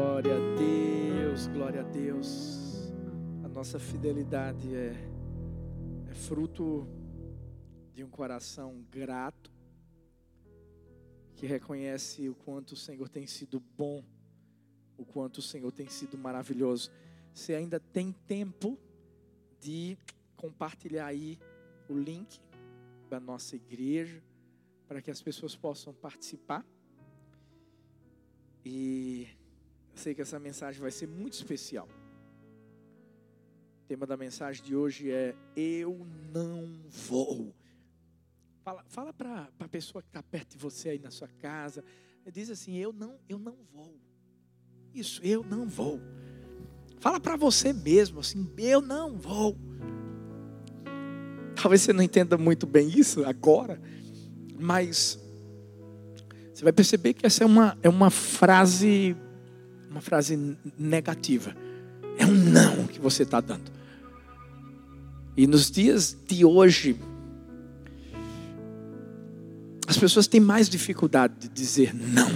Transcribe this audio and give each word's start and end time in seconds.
Glória 0.00 0.34
a 0.34 0.56
Deus, 0.56 1.46
glória 1.48 1.80
a 1.82 1.84
Deus. 1.84 2.90
A 3.44 3.48
nossa 3.48 3.78
fidelidade 3.78 4.74
é, 4.74 4.94
é 6.10 6.14
fruto 6.14 6.88
de 7.92 8.02
um 8.02 8.08
coração 8.08 8.82
grato, 8.90 9.52
que 11.36 11.44
reconhece 11.44 12.30
o 12.30 12.34
quanto 12.34 12.72
o 12.72 12.76
Senhor 12.76 13.10
tem 13.10 13.26
sido 13.26 13.60
bom, 13.60 14.02
o 14.96 15.04
quanto 15.04 15.36
o 15.36 15.42
Senhor 15.42 15.70
tem 15.70 15.86
sido 15.90 16.16
maravilhoso. 16.16 16.90
Você 17.34 17.54
ainda 17.54 17.78
tem 17.78 18.10
tempo 18.26 18.78
de 19.60 19.98
compartilhar 20.34 21.08
aí 21.08 21.38
o 21.90 21.94
link 21.94 22.40
da 23.10 23.20
nossa 23.20 23.54
igreja, 23.54 24.22
para 24.88 25.02
que 25.02 25.10
as 25.10 25.20
pessoas 25.20 25.54
possam 25.54 25.92
participar. 25.92 26.64
E 28.64 29.28
sei 29.94 30.14
que 30.14 30.22
essa 30.22 30.38
mensagem 30.38 30.80
vai 30.80 30.90
ser 30.90 31.06
muito 31.06 31.34
especial. 31.34 31.88
O 33.84 33.88
tema 33.88 34.06
da 34.06 34.16
mensagem 34.16 34.62
de 34.64 34.74
hoje 34.74 35.10
é 35.10 35.34
Eu 35.56 36.06
não 36.32 36.70
vou. 36.88 37.54
Fala, 38.62 38.84
fala 38.88 39.12
para 39.12 39.48
a 39.58 39.68
pessoa 39.68 40.02
que 40.02 40.08
está 40.08 40.22
perto 40.22 40.52
de 40.52 40.58
você 40.58 40.90
aí 40.90 40.98
na 40.98 41.10
sua 41.10 41.28
casa. 41.40 41.82
Diz 42.32 42.50
assim: 42.50 42.76
Eu 42.76 42.92
não, 42.92 43.18
eu 43.28 43.38
não 43.38 43.56
vou. 43.72 43.98
Isso, 44.94 45.20
eu 45.24 45.42
não 45.42 45.66
vou. 45.66 46.00
Fala 47.00 47.18
para 47.18 47.36
você 47.36 47.72
mesmo 47.72 48.20
assim: 48.20 48.48
Eu 48.58 48.80
não 48.80 49.16
vou. 49.16 49.56
Talvez 51.60 51.82
você 51.82 51.92
não 51.92 52.02
entenda 52.02 52.38
muito 52.38 52.66
bem 52.66 52.88
isso 52.88 53.24
agora, 53.24 53.80
mas 54.58 55.18
você 56.52 56.64
vai 56.64 56.72
perceber 56.72 57.14
que 57.14 57.26
essa 57.26 57.42
é 57.42 57.46
uma, 57.46 57.78
é 57.82 57.88
uma 57.88 58.10
frase, 58.10 59.16
uma 59.90 60.00
frase 60.00 60.56
negativa. 60.78 61.54
É 62.16 62.24
um 62.24 62.32
não 62.32 62.86
que 62.86 63.00
você 63.00 63.24
está 63.24 63.40
dando. 63.40 63.70
E 65.36 65.46
nos 65.46 65.70
dias 65.70 66.16
de 66.26 66.44
hoje, 66.44 66.96
as 69.86 69.98
pessoas 69.98 70.28
têm 70.28 70.40
mais 70.40 70.68
dificuldade 70.68 71.34
de 71.40 71.48
dizer 71.48 71.92
não. 71.94 72.30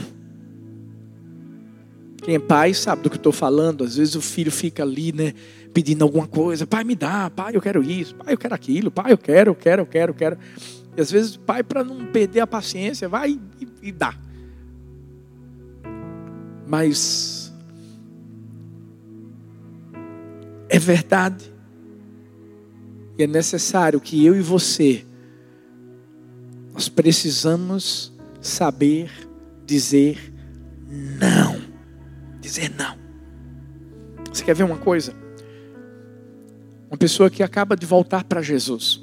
Quem 2.22 2.36
é 2.36 2.38
pai 2.38 2.72
sabe 2.72 3.02
do 3.02 3.10
que 3.10 3.16
estou 3.16 3.32
falando. 3.32 3.84
Às 3.84 3.96
vezes 3.96 4.14
o 4.14 4.22
filho 4.22 4.50
fica 4.50 4.82
ali, 4.82 5.12
né, 5.12 5.34
pedindo 5.74 6.02
alguma 6.02 6.26
coisa. 6.26 6.66
Pai, 6.66 6.82
me 6.82 6.96
dá. 6.96 7.28
Pai, 7.28 7.54
eu 7.54 7.60
quero 7.60 7.82
isso. 7.82 8.14
Pai, 8.14 8.32
eu 8.32 8.38
quero 8.38 8.54
aquilo. 8.54 8.90
Pai, 8.90 9.12
eu 9.12 9.18
quero, 9.18 9.50
eu 9.50 9.54
quero, 9.54 9.82
eu 9.82 9.86
quero, 9.86 10.10
eu 10.10 10.16
quero. 10.16 10.38
E 10.96 11.00
às 11.00 11.10
vezes 11.10 11.34
o 11.34 11.40
pai, 11.40 11.62
para 11.62 11.84
não 11.84 12.06
perder 12.06 12.40
a 12.40 12.46
paciência, 12.46 13.08
vai 13.08 13.38
e, 13.60 13.68
e 13.82 13.92
dá. 13.92 14.18
Mas 16.66 17.43
é 20.74 20.78
verdade. 20.78 21.52
E 23.16 23.22
é 23.22 23.26
necessário 23.28 24.00
que 24.00 24.24
eu 24.26 24.34
e 24.34 24.40
você 24.40 25.06
nós 26.72 26.88
precisamos 26.88 28.12
saber 28.40 29.08
dizer 29.64 30.34
não. 30.88 31.60
Dizer 32.40 32.72
não. 32.76 32.98
Você 34.32 34.42
quer 34.44 34.56
ver 34.56 34.64
uma 34.64 34.78
coisa? 34.78 35.14
Uma 36.90 36.98
pessoa 36.98 37.30
que 37.30 37.44
acaba 37.44 37.76
de 37.76 37.86
voltar 37.86 38.24
para 38.24 38.42
Jesus 38.42 39.00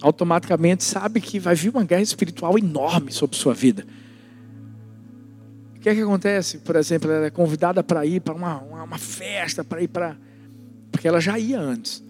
automaticamente 0.00 0.82
sabe 0.84 1.20
que 1.20 1.40
vai 1.40 1.56
vir 1.56 1.70
uma 1.70 1.84
guerra 1.84 2.02
espiritual 2.02 2.56
enorme 2.56 3.10
sobre 3.10 3.36
sua 3.36 3.54
vida. 3.54 3.84
Que 5.82 5.88
é 5.88 5.94
que 5.96 6.00
acontece? 6.00 6.58
Por 6.58 6.76
exemplo, 6.76 7.10
ela 7.10 7.26
é 7.26 7.30
convidada 7.30 7.82
para 7.82 8.06
ir 8.06 8.20
para 8.20 8.32
uma, 8.32 8.58
uma, 8.62 8.84
uma, 8.84 8.98
festa, 8.98 9.64
para 9.64 9.82
ir 9.82 9.88
para. 9.88 10.16
Porque 10.92 11.08
ela 11.08 11.20
já 11.20 11.36
ia 11.36 11.58
antes. 11.60 12.00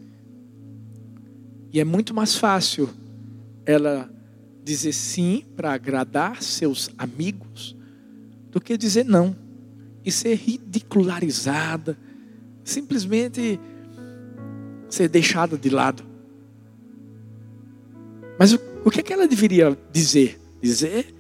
E 1.73 1.81
é 1.81 1.85
muito 1.85 2.13
mais 2.13 2.37
fácil 2.37 2.91
ela 3.65 4.11
dizer 4.63 4.93
sim 4.93 5.47
para 5.57 5.73
agradar 5.73 6.43
seus 6.43 6.91
amigos 6.99 7.75
do 8.51 8.61
que 8.61 8.77
dizer 8.77 9.07
não 9.07 9.35
e 10.05 10.13
ser 10.13 10.35
ridicularizada, 10.35 11.97
simplesmente 12.63 13.59
ser 14.91 15.09
deixada 15.09 15.57
de 15.57 15.71
lado. 15.71 16.05
Mas 18.39 18.53
o, 18.53 18.61
o 18.85 18.91
que, 18.91 19.01
é 19.01 19.03
que 19.03 19.15
ela 19.15 19.27
deveria 19.27 19.75
dizer? 19.91 20.39
Dizer 20.61 21.15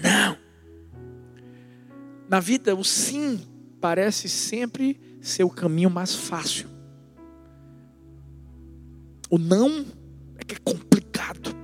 não. 0.00 0.37
Na 2.28 2.40
vida, 2.40 2.74
o 2.74 2.84
sim 2.84 3.40
parece 3.80 4.28
sempre 4.28 5.00
ser 5.20 5.44
o 5.44 5.50
caminho 5.50 5.88
mais 5.88 6.14
fácil. 6.14 6.68
O 9.30 9.38
não 9.38 9.86
é 10.36 10.44
que 10.44 10.54
é 10.54 10.58
complicado. 10.58 11.56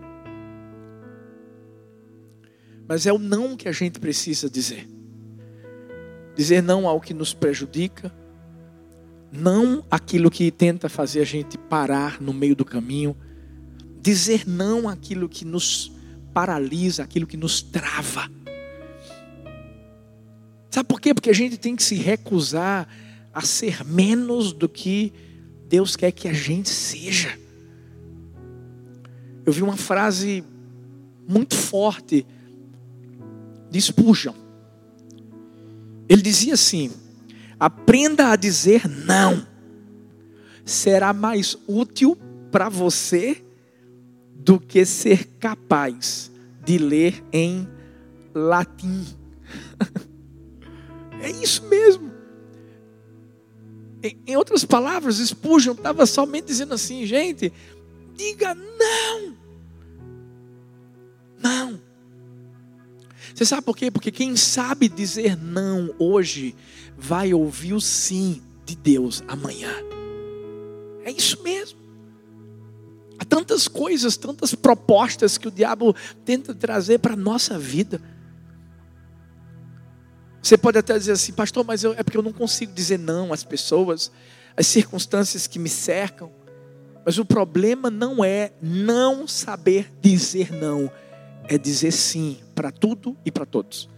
Mas 2.89 3.07
é 3.07 3.13
o 3.13 3.19
não 3.19 3.57
que 3.57 3.69
a 3.69 3.73
gente 3.73 3.99
precisa 3.99 4.49
dizer. 4.49 4.89
Dizer 6.35 6.63
não 6.63 6.89
ao 6.89 7.01
que 7.01 7.15
nos 7.15 7.33
prejudica, 7.33 8.13
não 9.31 9.85
aquilo 9.91 10.31
que 10.31 10.51
tenta 10.51 10.89
fazer 10.89 11.21
a 11.21 11.25
gente 11.25 11.59
parar 11.59 12.21
no 12.21 12.33
meio 12.33 12.57
do 12.57 12.65
caminho, 12.65 13.17
dizer 14.01 14.47
não 14.47 14.89
àquilo 14.89 15.29
que 15.29 15.45
nos 15.45 15.93
paralisa, 16.33 17.03
aquilo 17.03 17.27
que 17.27 17.37
nos 17.37 17.63
trava. 17.63 18.31
Sabe 20.75 20.89
por 20.89 21.01
quê? 21.01 21.15
Porque 21.15 21.31
a 21.31 21.33
gente 21.33 21.57
tem 21.57 21.77
que 21.77 21.85
se 21.85 21.95
recusar 21.95 22.89
a 23.33 23.43
ser 23.43 23.85
menos 23.85 24.53
do 24.53 24.69
que 24.69 25.13
Deus 25.69 25.95
quer 25.95 26.11
que 26.11 26.27
a 26.27 26.33
gente 26.33 26.69
seja. 26.69 27.39
Eu 29.47 29.53
vi 29.53 29.63
uma 29.63 29.77
frase 29.77 30.43
muito 31.29 31.55
forte 31.55 32.27
de 33.71 33.81
Spurgeon. 33.81 34.35
Ele 36.09 36.21
dizia 36.21 36.55
assim: 36.55 36.91
aprenda 37.61 38.33
a 38.33 38.35
dizer 38.35 38.89
não, 38.89 39.47
será 40.65 41.13
mais 41.13 41.57
útil 41.69 42.19
para 42.51 42.69
você 42.69 43.45
do 44.35 44.59
que 44.59 44.85
ser 44.85 45.25
capaz 45.39 46.33
de 46.65 46.79
ler 46.79 47.23
em 47.33 47.69
latim. 48.35 49.07
é 51.25 51.31
isso 51.31 51.65
mesmo. 51.69 52.13
Em, 54.27 54.37
outras 54.37 54.65
palavras, 54.65 55.17
Spurgeon 55.17 55.73
estava 55.73 56.05
somente 56.05 56.47
dizendo 56.47 56.75
assim, 56.75 57.07
gente, 57.07 57.53
diga 58.15 58.55
não. 58.55 59.35
Não. 61.43 61.81
Você 63.35 63.45
sabe 63.45 63.63
por 63.63 63.77
quê? 63.77 63.91
Porque 63.91 64.11
quem 64.11 64.37
sabe 64.37 64.89
dizer 64.89 65.37
não 65.37 65.95
hoje 65.99 66.55
vai 66.97 67.33
ouvir 67.33 67.73
o 67.73 67.81
sim 67.81 68.43
de 68.65 68.77
Deus 68.77 69.23
amanhã. 69.27 69.73
É 71.05 71.11
isso 71.11 71.43
mesmo. 71.43 71.79
Há 73.19 73.25
tantas 73.25 73.67
coisas, 73.67 74.17
tantas 74.17 74.55
propostas 74.55 75.39
que 75.39 75.49
o 75.49 75.51
diabo 75.51 75.95
tenta 76.25 76.55
trazer 76.55 76.99
para 76.99 77.15
a 77.15 77.17
nossa 77.17 77.59
vida. 77.59 78.01
Você 80.45 80.59
pode 80.59 80.77
até 80.77 80.99
dizer 80.99 81.13
assim, 81.13 81.33
pastor, 81.33 81.65
mas 81.65 81.83
eu, 81.85 81.95
é 81.95 82.03
porque 82.03 82.19
eu 82.19 82.23
não 82.23 82.31
consigo 82.33 82.71
dizer 82.71 82.99
não 82.99 83.33
às 83.33 83.43
pessoas, 83.43 84.13
às 84.55 84.67
circunstâncias 84.67 85.47
que 85.47 85.59
me 85.59 85.71
cercam. 85.71 86.31
Mas 87.03 87.17
o 87.17 87.25
problema 87.25 87.89
não 87.91 88.23
é 88.23 88.53
não 88.61 89.27
saber 89.27 89.91
dizer 90.03 90.53
não, 90.53 90.93
é 91.45 91.57
dizer 91.57 91.93
sim 91.93 92.41
para 92.55 92.71
tudo 92.71 93.17
e 93.25 93.31
para 93.31 93.47
todos. 93.47 93.89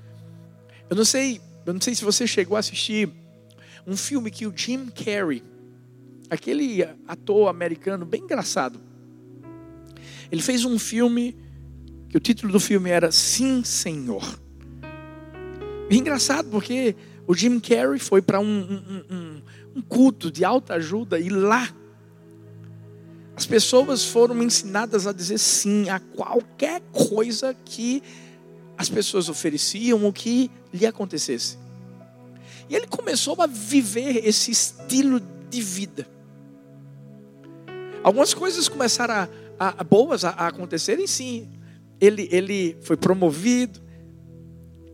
Eu 0.88 0.94
não 0.94 1.04
sei, 1.04 1.40
eu 1.66 1.74
não 1.74 1.80
sei 1.80 1.96
se 1.96 2.04
você 2.04 2.28
chegou 2.28 2.56
a 2.56 2.60
assistir 2.60 3.10
um 3.84 3.96
filme 3.96 4.30
que 4.30 4.46
o 4.46 4.56
Jim 4.56 4.86
Carrey, 4.86 5.42
aquele 6.30 6.84
ator 7.08 7.48
americano 7.48 8.06
bem 8.06 8.22
engraçado, 8.22 8.80
ele 10.30 10.42
fez 10.42 10.64
um 10.64 10.78
filme 10.78 11.36
que 12.08 12.16
o 12.16 12.20
título 12.20 12.52
do 12.52 12.60
filme 12.60 12.88
era 12.88 13.10
Sim, 13.10 13.64
Senhor. 13.64 14.45
É 15.90 15.94
engraçado 15.94 16.48
porque 16.50 16.96
o 17.26 17.34
Jim 17.34 17.60
Carrey 17.60 17.98
foi 17.98 18.20
para 18.20 18.40
um, 18.40 18.44
um, 18.44 19.14
um, 19.14 19.42
um 19.76 19.82
culto 19.82 20.30
de 20.30 20.44
alta 20.44 20.74
ajuda 20.74 21.18
e 21.18 21.28
lá 21.28 21.68
as 23.36 23.46
pessoas 23.46 24.04
foram 24.04 24.42
ensinadas 24.42 25.06
a 25.06 25.12
dizer 25.12 25.38
sim 25.38 25.88
a 25.88 26.00
qualquer 26.00 26.80
coisa 26.90 27.54
que 27.64 28.02
as 28.78 28.88
pessoas 28.88 29.28
ofereciam 29.28 30.04
ou 30.04 30.12
que 30.12 30.50
lhe 30.72 30.86
acontecesse. 30.86 31.58
E 32.68 32.74
ele 32.74 32.86
começou 32.86 33.40
a 33.40 33.46
viver 33.46 34.26
esse 34.26 34.50
estilo 34.50 35.20
de 35.50 35.60
vida. 35.60 36.06
Algumas 38.02 38.32
coisas 38.32 38.68
começaram 38.68 39.14
a 39.14 39.28
a, 39.58 39.82
boas 39.82 40.24
a, 40.24 40.30
a 40.30 40.48
acontecerem, 40.48 41.06
sim. 41.06 41.48
Ele, 42.00 42.28
ele 42.30 42.76
foi 42.82 42.96
promovido, 42.96 43.80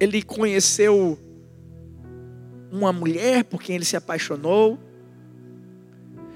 ele 0.02 0.20
conheceu 0.20 1.16
uma 2.72 2.92
mulher 2.92 3.44
por 3.44 3.62
quem 3.62 3.76
ele 3.76 3.84
se 3.84 3.96
apaixonou. 3.96 4.76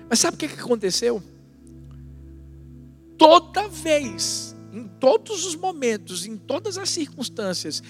Mas 0.08 0.20
sabe 0.20 0.36
o 0.36 0.38
que 0.38 0.46
aconteceu? 0.46 1.20
Toda 3.18 3.66
vez, 3.66 4.54
em 4.72 4.84
todos 4.84 5.44
os 5.44 5.56
momentos, 5.56 6.26
em 6.26 6.36
todas 6.36 6.78
as 6.78 6.90
circunstâncias, 6.90 7.82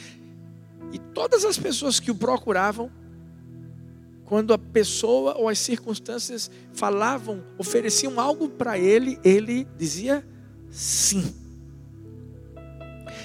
e 0.91 0.99
todas 0.99 1.45
as 1.45 1.59
pessoas 1.59 2.01
que 2.01 2.11
o 2.11 2.15
procuravam, 2.15 2.91
quando 4.25 4.55
a 4.55 4.59
pessoa 4.59 5.37
ou 5.37 5.47
as 5.47 5.59
circunstâncias 5.59 6.51
falavam, 6.73 7.45
ofereciam 7.59 8.19
algo 8.19 8.49
para 8.49 8.79
ele, 8.79 9.19
ele 9.23 9.69
dizia 9.77 10.27
sim. 10.71 11.35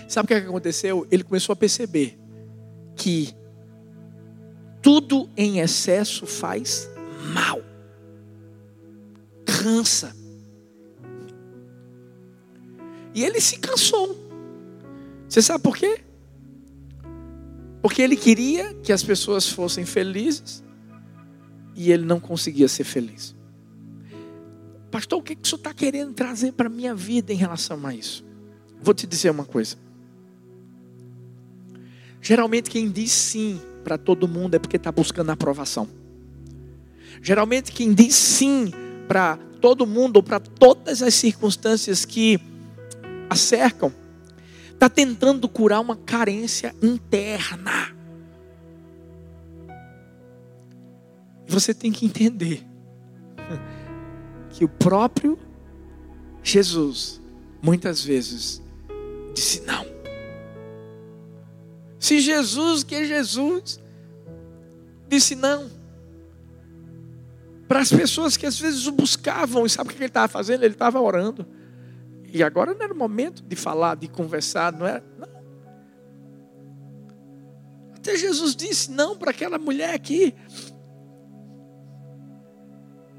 Sabe 0.09 0.25
o 0.25 0.27
que 0.27 0.33
aconteceu? 0.33 1.07
Ele 1.09 1.23
começou 1.23 1.53
a 1.53 1.55
perceber 1.55 2.20
que 3.01 3.33
tudo 4.79 5.27
em 5.35 5.59
excesso 5.59 6.27
faz 6.27 6.87
mal, 7.33 7.59
cansa. 9.43 10.15
E 13.15 13.23
ele 13.23 13.41
se 13.41 13.57
cansou. 13.57 14.15
Você 15.27 15.41
sabe 15.41 15.63
por 15.63 15.75
quê? 15.75 15.99
Porque 17.81 18.03
ele 18.03 18.15
queria 18.15 18.71
que 18.75 18.93
as 18.93 19.03
pessoas 19.03 19.49
fossem 19.49 19.83
felizes 19.83 20.63
e 21.75 21.91
ele 21.91 22.05
não 22.05 22.19
conseguia 22.19 22.67
ser 22.67 22.83
feliz. 22.83 23.35
Pastor, 24.91 25.17
o 25.17 25.23
que, 25.23 25.35
que 25.35 25.41
o 25.41 25.47
senhor 25.47 25.57
está 25.57 25.73
querendo 25.73 26.13
trazer 26.13 26.51
para 26.51 26.67
a 26.67 26.69
minha 26.69 26.93
vida 26.93 27.33
em 27.33 27.37
relação 27.37 27.83
a 27.87 27.95
isso? 27.95 28.23
Vou 28.79 28.93
te 28.93 29.07
dizer 29.07 29.31
uma 29.31 29.45
coisa. 29.45 29.75
Geralmente 32.21 32.69
quem 32.69 32.89
diz 32.89 33.11
sim 33.11 33.59
para 33.83 33.97
todo 33.97 34.27
mundo 34.27 34.55
é 34.55 34.59
porque 34.59 34.77
está 34.77 34.91
buscando 34.91 35.31
aprovação. 35.31 35.87
Geralmente 37.21 37.71
quem 37.71 37.93
diz 37.93 38.15
sim 38.15 38.71
para 39.07 39.37
todo 39.59 39.85
mundo 39.85 40.17
ou 40.17 40.23
para 40.23 40.39
todas 40.39 41.01
as 41.01 41.13
circunstâncias 41.13 42.05
que 42.05 42.39
a 43.29 43.35
cercam, 43.35 43.93
está 44.73 44.89
tentando 44.89 45.47
curar 45.47 45.79
uma 45.79 45.95
carência 45.95 46.75
interna. 46.81 47.95
Você 51.47 51.73
tem 51.73 51.91
que 51.91 52.05
entender 52.05 52.65
que 54.51 54.65
o 54.65 54.69
próprio 54.69 55.39
Jesus, 56.43 57.21
muitas 57.61 58.03
vezes, 58.03 58.61
disse 59.33 59.61
não. 59.61 59.85
Se 62.01 62.19
Jesus, 62.19 62.83
que 62.83 62.95
é 62.95 63.05
Jesus, 63.05 63.79
disse 65.07 65.35
não. 65.35 65.69
Para 67.67 67.79
as 67.79 67.93
pessoas 67.93 68.35
que 68.35 68.47
às 68.47 68.59
vezes 68.59 68.87
o 68.87 68.91
buscavam, 68.91 69.67
e 69.67 69.69
sabe 69.69 69.91
o 69.91 69.93
que 69.93 69.99
ele 69.99 70.07
estava 70.07 70.27
fazendo? 70.27 70.63
Ele 70.63 70.73
estava 70.73 70.99
orando. 70.99 71.45
E 72.33 72.41
agora 72.41 72.73
não 72.73 72.81
era 72.81 72.91
o 72.91 72.97
momento 72.97 73.43
de 73.43 73.55
falar, 73.55 73.95
de 73.95 74.07
conversar, 74.07 74.73
não 74.73 74.87
era. 74.87 75.03
Não. 75.15 75.29
Até 77.95 78.17
Jesus 78.17 78.55
disse 78.55 78.89
não 78.89 79.15
para 79.15 79.29
aquela 79.29 79.59
mulher 79.59 79.99
que 79.99 80.33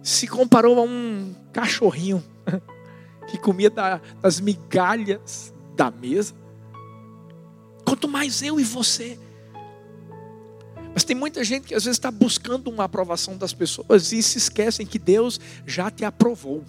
se 0.02 0.26
comparou 0.26 0.80
a 0.80 0.82
um 0.82 1.36
cachorrinho 1.52 2.22
que 3.30 3.38
comia 3.38 3.70
das 3.70 4.40
migalhas 4.40 5.54
da 5.76 5.88
mesa. 5.88 6.41
Quanto 7.92 8.08
mais 8.08 8.40
eu 8.40 8.58
e 8.58 8.64
você. 8.64 9.18
Mas 10.94 11.04
tem 11.04 11.14
muita 11.14 11.44
gente 11.44 11.66
que 11.66 11.74
às 11.74 11.84
vezes 11.84 11.98
está 11.98 12.10
buscando 12.10 12.70
uma 12.70 12.84
aprovação 12.84 13.36
das 13.36 13.52
pessoas 13.52 14.12
e 14.12 14.22
se 14.22 14.38
esquecem 14.38 14.86
que 14.86 14.98
Deus 14.98 15.38
já 15.66 15.90
te 15.90 16.02
aprovou. 16.02 16.64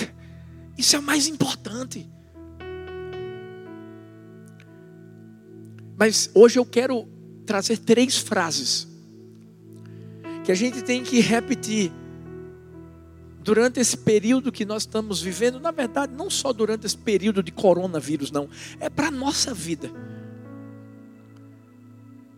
Isso 0.78 0.96
é 0.96 0.98
o 0.98 1.02
mais 1.02 1.28
importante. 1.28 2.08
Mas 5.98 6.30
hoje 6.32 6.58
eu 6.58 6.64
quero 6.64 7.06
trazer 7.44 7.76
três 7.76 8.16
frases 8.16 8.88
que 10.46 10.50
a 10.50 10.54
gente 10.54 10.80
tem 10.80 11.04
que 11.04 11.20
repetir 11.20 11.92
durante 13.42 13.78
esse 13.80 13.98
período 13.98 14.50
que 14.50 14.64
nós 14.64 14.84
estamos 14.84 15.20
vivendo. 15.20 15.60
Na 15.60 15.70
verdade, 15.70 16.14
não 16.14 16.30
só 16.30 16.54
durante 16.54 16.86
esse 16.86 16.96
período 16.96 17.42
de 17.42 17.52
coronavírus, 17.52 18.30
não. 18.30 18.48
É 18.80 18.88
para 18.88 19.08
a 19.08 19.10
nossa 19.10 19.52
vida. 19.52 19.90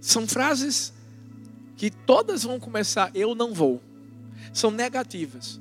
São 0.07 0.27
frases 0.27 0.93
que 1.77 1.91
todas 1.91 2.43
vão 2.43 2.61
começar, 2.61 3.11
eu 3.15 3.35
não 3.35 3.55
vou. 3.55 3.83
São 4.53 4.71
negativas 4.71 5.61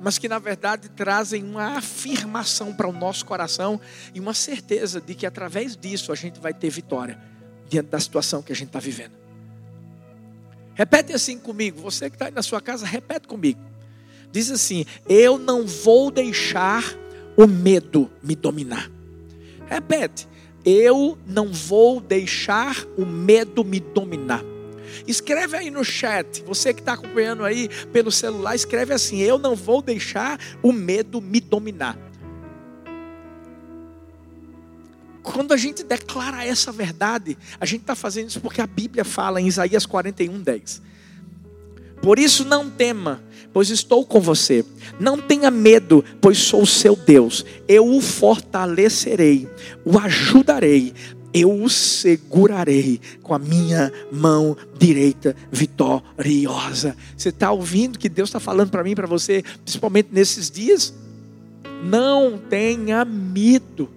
mas 0.00 0.18
que 0.18 0.28
na 0.28 0.38
verdade 0.38 0.88
trazem 0.90 1.42
uma 1.42 1.76
afirmação 1.76 2.72
para 2.72 2.88
o 2.88 2.92
nosso 2.92 3.24
coração 3.24 3.80
e 4.14 4.20
uma 4.20 4.32
certeza 4.32 5.00
de 5.00 5.14
que 5.14 5.26
através 5.26 5.76
disso 5.76 6.12
a 6.12 6.14
gente 6.14 6.38
vai 6.38 6.54
ter 6.54 6.70
vitória 6.70 7.18
diante 7.68 7.88
da 7.88 7.98
situação 7.98 8.40
que 8.40 8.52
a 8.52 8.54
gente 8.54 8.68
está 8.68 8.78
vivendo. 8.78 9.12
Repete 10.74 11.12
assim 11.12 11.38
comigo, 11.38 11.80
você 11.80 12.08
que 12.08 12.14
está 12.14 12.26
aí 12.26 12.30
na 12.30 12.42
sua 12.42 12.60
casa, 12.60 12.86
repete 12.86 13.26
comigo. 13.26 13.60
Diz 14.30 14.50
assim: 14.50 14.86
Eu 15.08 15.36
não 15.36 15.66
vou 15.66 16.10
deixar 16.10 16.84
o 17.36 17.46
medo 17.46 18.08
me 18.22 18.36
dominar. 18.36 18.88
Repete, 19.66 20.27
eu 20.64 21.18
não 21.26 21.52
vou 21.52 22.00
deixar 22.00 22.84
o 22.96 23.04
medo 23.04 23.64
me 23.64 23.80
dominar. 23.80 24.44
Escreve 25.06 25.56
aí 25.56 25.70
no 25.70 25.84
chat, 25.84 26.42
você 26.42 26.72
que 26.74 26.80
está 26.80 26.94
acompanhando 26.94 27.44
aí 27.44 27.68
pelo 27.92 28.10
celular, 28.10 28.54
escreve 28.54 28.92
assim: 28.92 29.18
Eu 29.20 29.38
não 29.38 29.54
vou 29.54 29.80
deixar 29.80 30.38
o 30.62 30.72
medo 30.72 31.20
me 31.20 31.40
dominar. 31.40 31.96
Quando 35.22 35.52
a 35.52 35.56
gente 35.56 35.82
declara 35.82 36.44
essa 36.44 36.72
verdade, 36.72 37.36
a 37.60 37.66
gente 37.66 37.82
está 37.82 37.94
fazendo 37.94 38.28
isso 38.28 38.40
porque 38.40 38.62
a 38.62 38.66
Bíblia 38.66 39.04
fala 39.04 39.40
em 39.40 39.46
Isaías 39.46 39.84
41, 39.84 40.40
10. 40.40 40.82
Por 42.02 42.18
isso 42.18 42.44
não 42.44 42.70
tema, 42.70 43.22
pois 43.52 43.70
estou 43.70 44.04
com 44.04 44.20
você. 44.20 44.64
Não 45.00 45.18
tenha 45.18 45.50
medo, 45.50 46.04
pois 46.20 46.38
sou 46.38 46.62
o 46.62 46.66
seu 46.66 46.94
Deus. 46.94 47.44
Eu 47.66 47.86
o 47.86 48.00
fortalecerei, 48.00 49.48
o 49.84 49.98
ajudarei, 49.98 50.94
eu 51.32 51.62
o 51.62 51.68
segurarei 51.68 53.00
com 53.22 53.34
a 53.34 53.38
minha 53.38 53.92
mão 54.10 54.56
direita 54.78 55.36
vitoriosa. 55.50 56.96
Você 57.16 57.28
está 57.28 57.52
ouvindo 57.52 57.98
que 57.98 58.08
Deus 58.08 58.28
está 58.28 58.40
falando 58.40 58.70
para 58.70 58.82
mim, 58.82 58.94
para 58.94 59.06
você, 59.06 59.42
principalmente 59.62 60.08
nesses 60.12 60.50
dias? 60.50 60.94
Não 61.82 62.38
tenha 62.38 63.04
medo. 63.04 63.88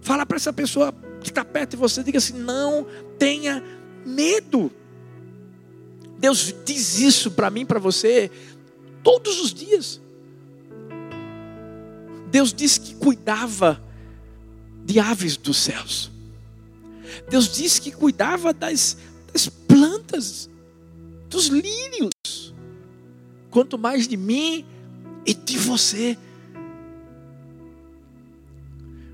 Fala 0.00 0.24
para 0.24 0.36
essa 0.36 0.52
pessoa 0.52 0.94
que 1.20 1.30
está 1.30 1.44
perto 1.44 1.72
de 1.72 1.76
você, 1.76 2.02
diga 2.02 2.18
assim: 2.18 2.38
não 2.38 2.86
tenha 3.18 3.62
medo. 4.06 4.70
Deus 6.20 6.54
diz 6.64 7.00
isso 7.00 7.30
para 7.30 7.50
mim, 7.50 7.64
para 7.64 7.80
você, 7.80 8.30
todos 9.02 9.40
os 9.40 9.54
dias. 9.54 10.00
Deus 12.30 12.52
disse 12.52 12.78
que 12.78 12.94
cuidava 12.94 13.82
de 14.84 15.00
aves 15.00 15.36
dos 15.36 15.56
céus. 15.56 16.10
Deus 17.28 17.52
disse 17.52 17.80
que 17.80 17.90
cuidava 17.90 18.52
das, 18.52 18.98
das 19.32 19.48
plantas, 19.48 20.48
dos 21.28 21.46
lírios. 21.46 22.54
Quanto 23.50 23.78
mais 23.78 24.06
de 24.06 24.16
mim 24.16 24.64
e 25.24 25.32
de 25.32 25.58
você. 25.58 26.18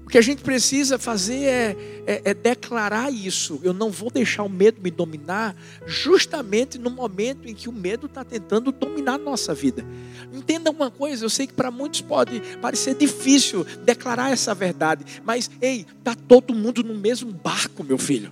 O 0.06 0.08
que 0.08 0.18
a 0.18 0.22
gente 0.22 0.40
precisa 0.40 1.00
fazer 1.00 1.46
é, 1.46 1.76
é, 2.06 2.22
é, 2.26 2.32
declarar 2.32 3.12
isso. 3.12 3.58
Eu 3.64 3.72
não 3.72 3.90
vou 3.90 4.08
deixar 4.08 4.44
o 4.44 4.48
medo 4.48 4.80
me 4.80 4.88
dominar, 4.88 5.56
justamente 5.84 6.78
no 6.78 6.90
momento 6.90 7.48
em 7.48 7.54
que 7.54 7.68
o 7.68 7.72
medo 7.72 8.06
está 8.06 8.22
tentando 8.22 8.70
dominar 8.70 9.14
a 9.14 9.18
nossa 9.18 9.52
vida. 9.52 9.84
Entenda 10.32 10.70
uma 10.70 10.92
coisa, 10.92 11.24
eu 11.24 11.28
sei 11.28 11.48
que 11.48 11.54
para 11.54 11.72
muitos 11.72 12.02
pode 12.02 12.40
parecer 12.62 12.94
difícil 12.94 13.66
declarar 13.84 14.30
essa 14.30 14.54
verdade, 14.54 15.04
mas 15.24 15.50
ei, 15.60 15.84
está 15.98 16.14
todo 16.14 16.54
mundo 16.54 16.84
no 16.84 16.94
mesmo 16.94 17.32
barco, 17.32 17.82
meu 17.82 17.98
filho. 17.98 18.30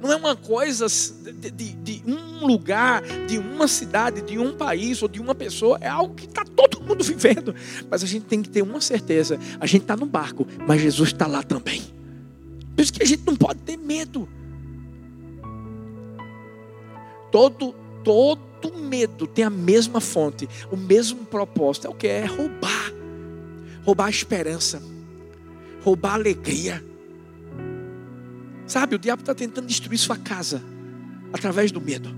Não 0.00 0.12
é 0.12 0.16
uma 0.16 0.36
coisa 0.36 0.86
de, 0.86 1.50
de, 1.50 1.72
de, 1.72 2.02
um 2.06 2.46
lugar, 2.46 3.02
de 3.26 3.38
uma 3.38 3.66
cidade, 3.66 4.22
de 4.22 4.38
um 4.38 4.56
país 4.56 5.02
ou 5.02 5.08
de 5.08 5.20
uma 5.20 5.34
pessoa. 5.34 5.76
É 5.80 5.88
algo 5.88 6.14
que 6.14 6.26
está 6.26 6.44
todo 6.44 6.80
mundo 6.80 7.02
vivendo. 7.04 7.54
Mas 7.90 8.02
a 8.02 8.06
gente 8.06 8.26
tem 8.26 8.40
que 8.40 8.48
ter 8.48 8.62
uma 8.62 8.80
certeza: 8.80 9.38
a 9.58 9.66
gente 9.66 9.82
está 9.82 9.96
no 9.96 10.06
barco, 10.06 10.46
mas 10.66 10.80
Jesus 10.80 11.10
está 11.10 11.26
lá 11.26 11.42
também. 11.42 11.82
Por 12.76 12.82
isso 12.82 12.92
que 12.92 13.02
a 13.02 13.06
gente 13.06 13.24
não 13.26 13.34
pode 13.34 13.58
ter 13.60 13.76
medo. 13.76 14.28
Todo, 17.32 17.74
todo 18.04 18.72
medo 18.76 19.26
tem 19.26 19.44
a 19.44 19.50
mesma 19.50 20.00
fonte, 20.00 20.48
o 20.70 20.76
mesmo 20.76 21.24
propósito. 21.26 21.88
É 21.88 21.90
o 21.90 21.94
que? 21.94 22.06
É 22.06 22.24
roubar. 22.24 22.92
Roubar 23.84 24.06
a 24.06 24.10
esperança. 24.10 24.80
Roubar 25.82 26.12
a 26.12 26.14
alegria 26.14 26.87
Sabe, 28.68 28.94
o 28.94 28.98
diabo 28.98 29.22
está 29.22 29.34
tentando 29.34 29.66
destruir 29.66 29.98
sua 29.98 30.16
casa. 30.16 30.62
através 31.32 31.70
do 31.70 31.80
medo. 31.80 32.08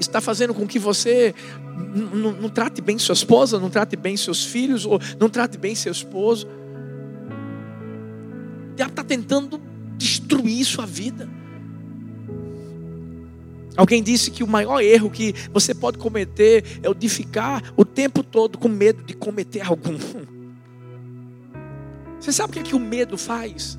Está 0.00 0.20
fazendo 0.20 0.52
com 0.54 0.66
que 0.66 0.78
você 0.78 1.34
não 2.40 2.48
trate 2.48 2.80
bem 2.80 2.98
sua 2.98 3.12
esposa, 3.12 3.58
não 3.58 3.70
trate 3.70 3.96
bem 3.96 4.16
seus 4.16 4.44
filhos, 4.44 4.84
ou 4.84 5.00
não 5.20 5.28
trate 5.28 5.56
bem 5.56 5.74
seu 5.74 5.92
esposo. 5.92 6.48
O 8.72 8.74
diabo 8.76 8.90
está 8.92 9.04
tentando 9.04 9.60
destruir 9.96 10.64
sua 10.64 10.86
vida. 10.86 11.28
Alguém 13.76 14.02
disse 14.02 14.32
que 14.32 14.42
o 14.42 14.48
maior 14.48 14.80
erro 14.80 15.08
que 15.08 15.32
você 15.52 15.72
pode 15.72 15.98
cometer 15.98 16.64
é 16.82 16.88
o 16.88 16.94
de 16.94 17.08
ficar 17.08 17.72
o 17.76 17.84
tempo 17.84 18.24
todo 18.24 18.58
com 18.58 18.68
medo 18.68 19.04
de 19.04 19.14
cometer 19.14 19.60
algum. 19.60 19.96
Você 22.18 22.32
sabe 22.32 22.50
o 22.50 22.52
que, 22.54 22.58
é 22.58 22.62
que 22.62 22.74
o 22.74 22.80
medo 22.80 23.16
faz? 23.16 23.78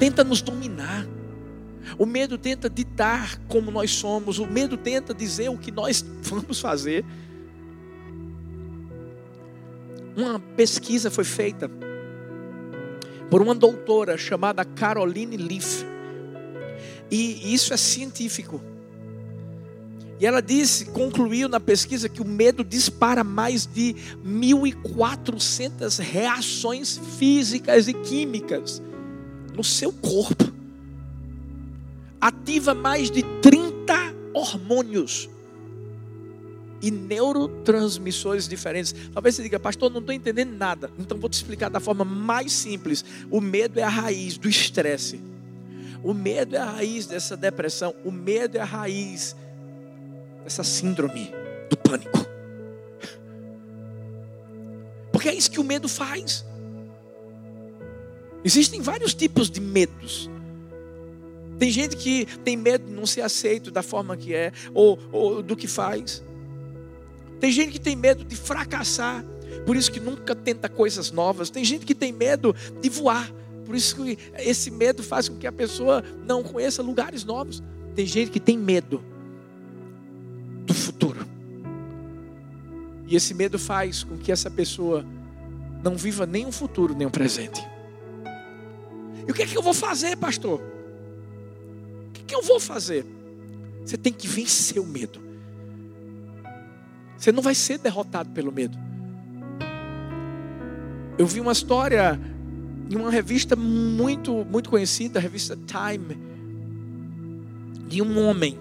Tenta 0.00 0.24
nos 0.24 0.40
dominar. 0.40 1.06
O 1.98 2.06
medo 2.06 2.38
tenta 2.38 2.70
ditar 2.70 3.38
como 3.46 3.70
nós 3.70 3.90
somos. 3.90 4.38
O 4.38 4.46
medo 4.46 4.78
tenta 4.78 5.12
dizer 5.12 5.50
o 5.50 5.58
que 5.58 5.70
nós 5.70 6.02
vamos 6.24 6.58
fazer. 6.58 7.04
Uma 10.16 10.40
pesquisa 10.56 11.10
foi 11.10 11.24
feita 11.24 11.70
por 13.28 13.42
uma 13.42 13.54
doutora 13.54 14.16
chamada 14.16 14.64
Caroline 14.64 15.36
Leaf. 15.36 15.84
E 17.10 17.52
isso 17.52 17.74
é 17.74 17.76
científico. 17.76 18.58
E 20.18 20.24
ela 20.24 20.40
disse, 20.40 20.86
concluiu 20.86 21.46
na 21.46 21.60
pesquisa 21.60 22.08
que 22.08 22.22
o 22.22 22.26
medo 22.26 22.64
dispara 22.64 23.22
mais 23.22 23.66
de 23.66 23.94
1.400 24.24 25.98
reações 25.98 26.98
físicas 27.18 27.86
e 27.86 27.92
químicas 27.92 28.82
no 29.60 29.64
seu 29.64 29.92
corpo. 29.92 30.50
Ativa 32.18 32.72
mais 32.72 33.10
de 33.10 33.22
30 33.42 33.94
hormônios 34.32 35.28
e 36.80 36.90
neurotransmissores 36.90 38.48
diferentes. 38.48 38.94
Talvez 39.12 39.34
você 39.34 39.42
diga, 39.42 39.60
pastor, 39.60 39.90
não 39.90 40.00
estou 40.00 40.14
entendendo 40.14 40.56
nada. 40.56 40.90
Então 40.98 41.18
vou 41.18 41.28
te 41.28 41.34
explicar 41.34 41.68
da 41.68 41.78
forma 41.78 42.06
mais 42.06 42.52
simples. 42.52 43.04
O 43.30 43.38
medo 43.38 43.78
é 43.78 43.82
a 43.82 43.88
raiz 43.88 44.38
do 44.38 44.48
estresse. 44.48 45.20
O 46.02 46.14
medo 46.14 46.56
é 46.56 46.58
a 46.58 46.64
raiz 46.64 47.04
dessa 47.04 47.36
depressão. 47.36 47.94
O 48.02 48.10
medo 48.10 48.56
é 48.56 48.60
a 48.60 48.64
raiz 48.64 49.36
dessa 50.42 50.64
síndrome 50.64 51.30
do 51.68 51.76
pânico. 51.76 52.26
Porque 55.12 55.28
é 55.28 55.34
isso 55.34 55.50
que 55.50 55.60
o 55.60 55.64
medo 55.64 55.86
faz. 55.86 56.46
Existem 58.44 58.80
vários 58.80 59.14
tipos 59.14 59.50
de 59.50 59.60
medos. 59.60 60.30
Tem 61.58 61.70
gente 61.70 61.96
que 61.96 62.24
tem 62.42 62.56
medo 62.56 62.86
de 62.86 62.92
não 62.92 63.04
ser 63.04 63.20
aceito 63.20 63.70
da 63.70 63.82
forma 63.82 64.16
que 64.16 64.34
é, 64.34 64.50
ou, 64.72 64.98
ou 65.12 65.42
do 65.42 65.54
que 65.54 65.66
faz. 65.66 66.22
Tem 67.38 67.52
gente 67.52 67.72
que 67.72 67.80
tem 67.80 67.94
medo 67.94 68.24
de 68.24 68.34
fracassar, 68.34 69.24
por 69.66 69.76
isso 69.76 69.92
que 69.92 70.00
nunca 70.00 70.34
tenta 70.34 70.68
coisas 70.68 71.10
novas. 71.10 71.50
Tem 71.50 71.64
gente 71.64 71.84
que 71.84 71.94
tem 71.94 72.12
medo 72.12 72.56
de 72.80 72.88
voar, 72.88 73.30
por 73.66 73.74
isso 73.74 73.96
que 73.96 74.18
esse 74.38 74.70
medo 74.70 75.02
faz 75.02 75.28
com 75.28 75.36
que 75.36 75.46
a 75.46 75.52
pessoa 75.52 76.02
não 76.26 76.42
conheça 76.42 76.82
lugares 76.82 77.24
novos. 77.24 77.62
Tem 77.94 78.06
gente 78.06 78.30
que 78.30 78.40
tem 78.40 78.56
medo 78.56 79.04
do 80.64 80.72
futuro. 80.72 81.26
E 83.06 83.16
esse 83.16 83.34
medo 83.34 83.58
faz 83.58 84.02
com 84.02 84.16
que 84.16 84.32
essa 84.32 84.50
pessoa 84.50 85.04
não 85.82 85.96
viva 85.96 86.24
nem 86.24 86.46
o 86.46 86.52
futuro, 86.52 86.94
nem 86.94 87.06
o 87.06 87.10
presente. 87.10 87.60
E 89.26 89.30
o 89.30 89.34
que 89.34 89.42
é 89.42 89.46
que 89.46 89.56
eu 89.56 89.62
vou 89.62 89.74
fazer, 89.74 90.16
pastor? 90.16 90.60
O 90.60 92.12
que, 92.12 92.22
é 92.22 92.24
que 92.24 92.34
eu 92.34 92.42
vou 92.42 92.60
fazer? 92.60 93.04
Você 93.84 93.96
tem 93.96 94.12
que 94.12 94.28
vencer 94.28 94.80
o 94.80 94.86
medo. 94.86 95.20
Você 97.16 97.32
não 97.32 97.42
vai 97.42 97.54
ser 97.54 97.78
derrotado 97.78 98.30
pelo 98.30 98.50
medo. 98.50 98.78
Eu 101.18 101.26
vi 101.26 101.40
uma 101.40 101.52
história 101.52 102.18
em 102.90 102.96
uma 102.96 103.10
revista 103.10 103.54
muito, 103.54 104.44
muito 104.44 104.70
conhecida, 104.70 105.18
a 105.18 105.22
revista 105.22 105.56
Time, 105.56 106.18
de 107.86 108.00
um 108.00 108.18
homem. 108.24 108.58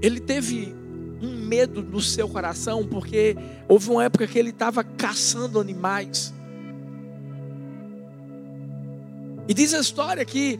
Ele 0.00 0.18
teve 0.18 0.74
um 1.20 1.36
medo 1.46 1.82
no 1.82 2.00
seu 2.00 2.28
coração, 2.28 2.86
porque 2.86 3.36
houve 3.68 3.90
uma 3.90 4.04
época 4.04 4.26
que 4.26 4.38
ele 4.38 4.50
estava 4.50 4.82
caçando 4.82 5.60
animais. 5.60 6.32
E 9.48 9.54
diz 9.54 9.72
a 9.74 9.80
história 9.80 10.24
que 10.24 10.58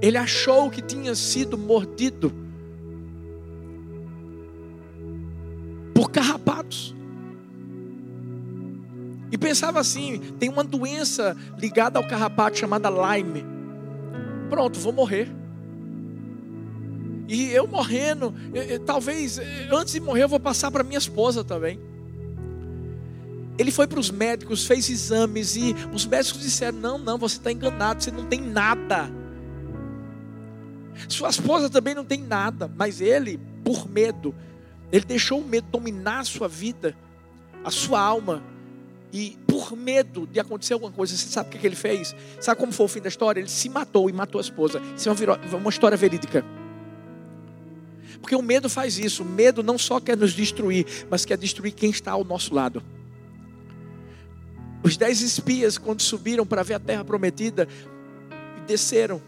ele 0.00 0.16
achou 0.16 0.70
que 0.70 0.82
tinha 0.82 1.14
sido 1.14 1.56
mordido 1.56 2.32
por 5.94 6.10
carrapatos. 6.10 6.94
E 9.30 9.38
pensava 9.38 9.80
assim: 9.80 10.18
tem 10.38 10.48
uma 10.48 10.64
doença 10.64 11.36
ligada 11.58 11.98
ao 11.98 12.06
carrapato 12.06 12.58
chamada 12.58 12.88
Lyme. 12.90 13.44
Pronto, 14.50 14.78
vou 14.78 14.92
morrer. 14.92 15.28
E 17.28 17.50
eu 17.50 17.66
morrendo, 17.66 18.32
talvez 18.84 19.40
antes 19.72 19.94
de 19.94 20.00
morrer 20.00 20.24
eu 20.24 20.28
vou 20.28 20.38
passar 20.38 20.70
para 20.70 20.84
minha 20.84 20.98
esposa 20.98 21.42
também. 21.42 21.80
Ele 23.58 23.70
foi 23.70 23.86
para 23.86 23.98
os 23.98 24.10
médicos, 24.10 24.66
fez 24.66 24.88
exames 24.90 25.56
e 25.56 25.74
os 25.92 26.04
médicos 26.06 26.42
disseram: 26.42 26.78
não, 26.78 26.98
não, 26.98 27.18
você 27.18 27.36
está 27.36 27.50
enganado, 27.50 28.02
você 28.02 28.10
não 28.10 28.26
tem 28.26 28.40
nada. 28.40 29.10
Sua 31.08 31.28
esposa 31.28 31.68
também 31.68 31.94
não 31.94 32.04
tem 32.04 32.22
nada, 32.22 32.70
mas 32.76 33.00
ele, 33.00 33.38
por 33.64 33.88
medo, 33.88 34.34
ele 34.90 35.04
deixou 35.04 35.40
o 35.40 35.44
medo 35.44 35.66
dominar 35.70 36.20
a 36.20 36.24
sua 36.24 36.48
vida, 36.48 36.96
a 37.64 37.70
sua 37.70 38.00
alma 38.00 38.42
e 39.12 39.36
por 39.46 39.76
medo 39.76 40.26
de 40.26 40.38
acontecer 40.40 40.74
alguma 40.74 40.92
coisa, 40.92 41.16
você 41.16 41.26
sabe 41.28 41.48
o 41.48 41.58
que, 41.58 41.66
ele 41.66 41.76
fez? 41.76 42.14
Sabe 42.40 42.60
como 42.60 42.70
foi 42.70 42.84
o 42.86 42.88
fim 42.88 43.00
da 43.00 43.08
história? 43.08 43.40
Ele 43.40 43.48
se 43.48 43.68
matou 43.68 44.10
e 44.10 44.12
matou 44.12 44.38
a 44.38 44.42
esposa. 44.42 44.80
Isso 44.94 45.08
é 45.08 45.56
uma, 45.56 45.70
história 45.70 45.96
verídica. 45.96 46.44
Porque 48.20 48.36
o 48.36 48.42
medo 48.42 48.68
faz 48.68 48.98
isso. 48.98 49.22
O 49.22 49.26
medo 49.26 49.62
não 49.62 49.78
só 49.78 50.00
quer 50.00 50.16
nos 50.16 50.32
destruir, 50.32 51.06
mas 51.08 51.24
quer 51.24 51.38
destruir 51.38 51.72
quem 51.72 51.90
está 51.90 52.12
ao 52.12 52.24
nosso 52.24 52.54
lado. 52.54 52.82
Os 54.82 54.96
dez 54.96 55.20
espias, 55.20 55.78
quando 55.78 56.00
subiram 56.00 56.46
para 56.46 56.62
ver 56.62 56.74
a 56.74 56.80
terra 56.80 57.04
prometida, 57.04 57.68
desceram. 58.66 59.20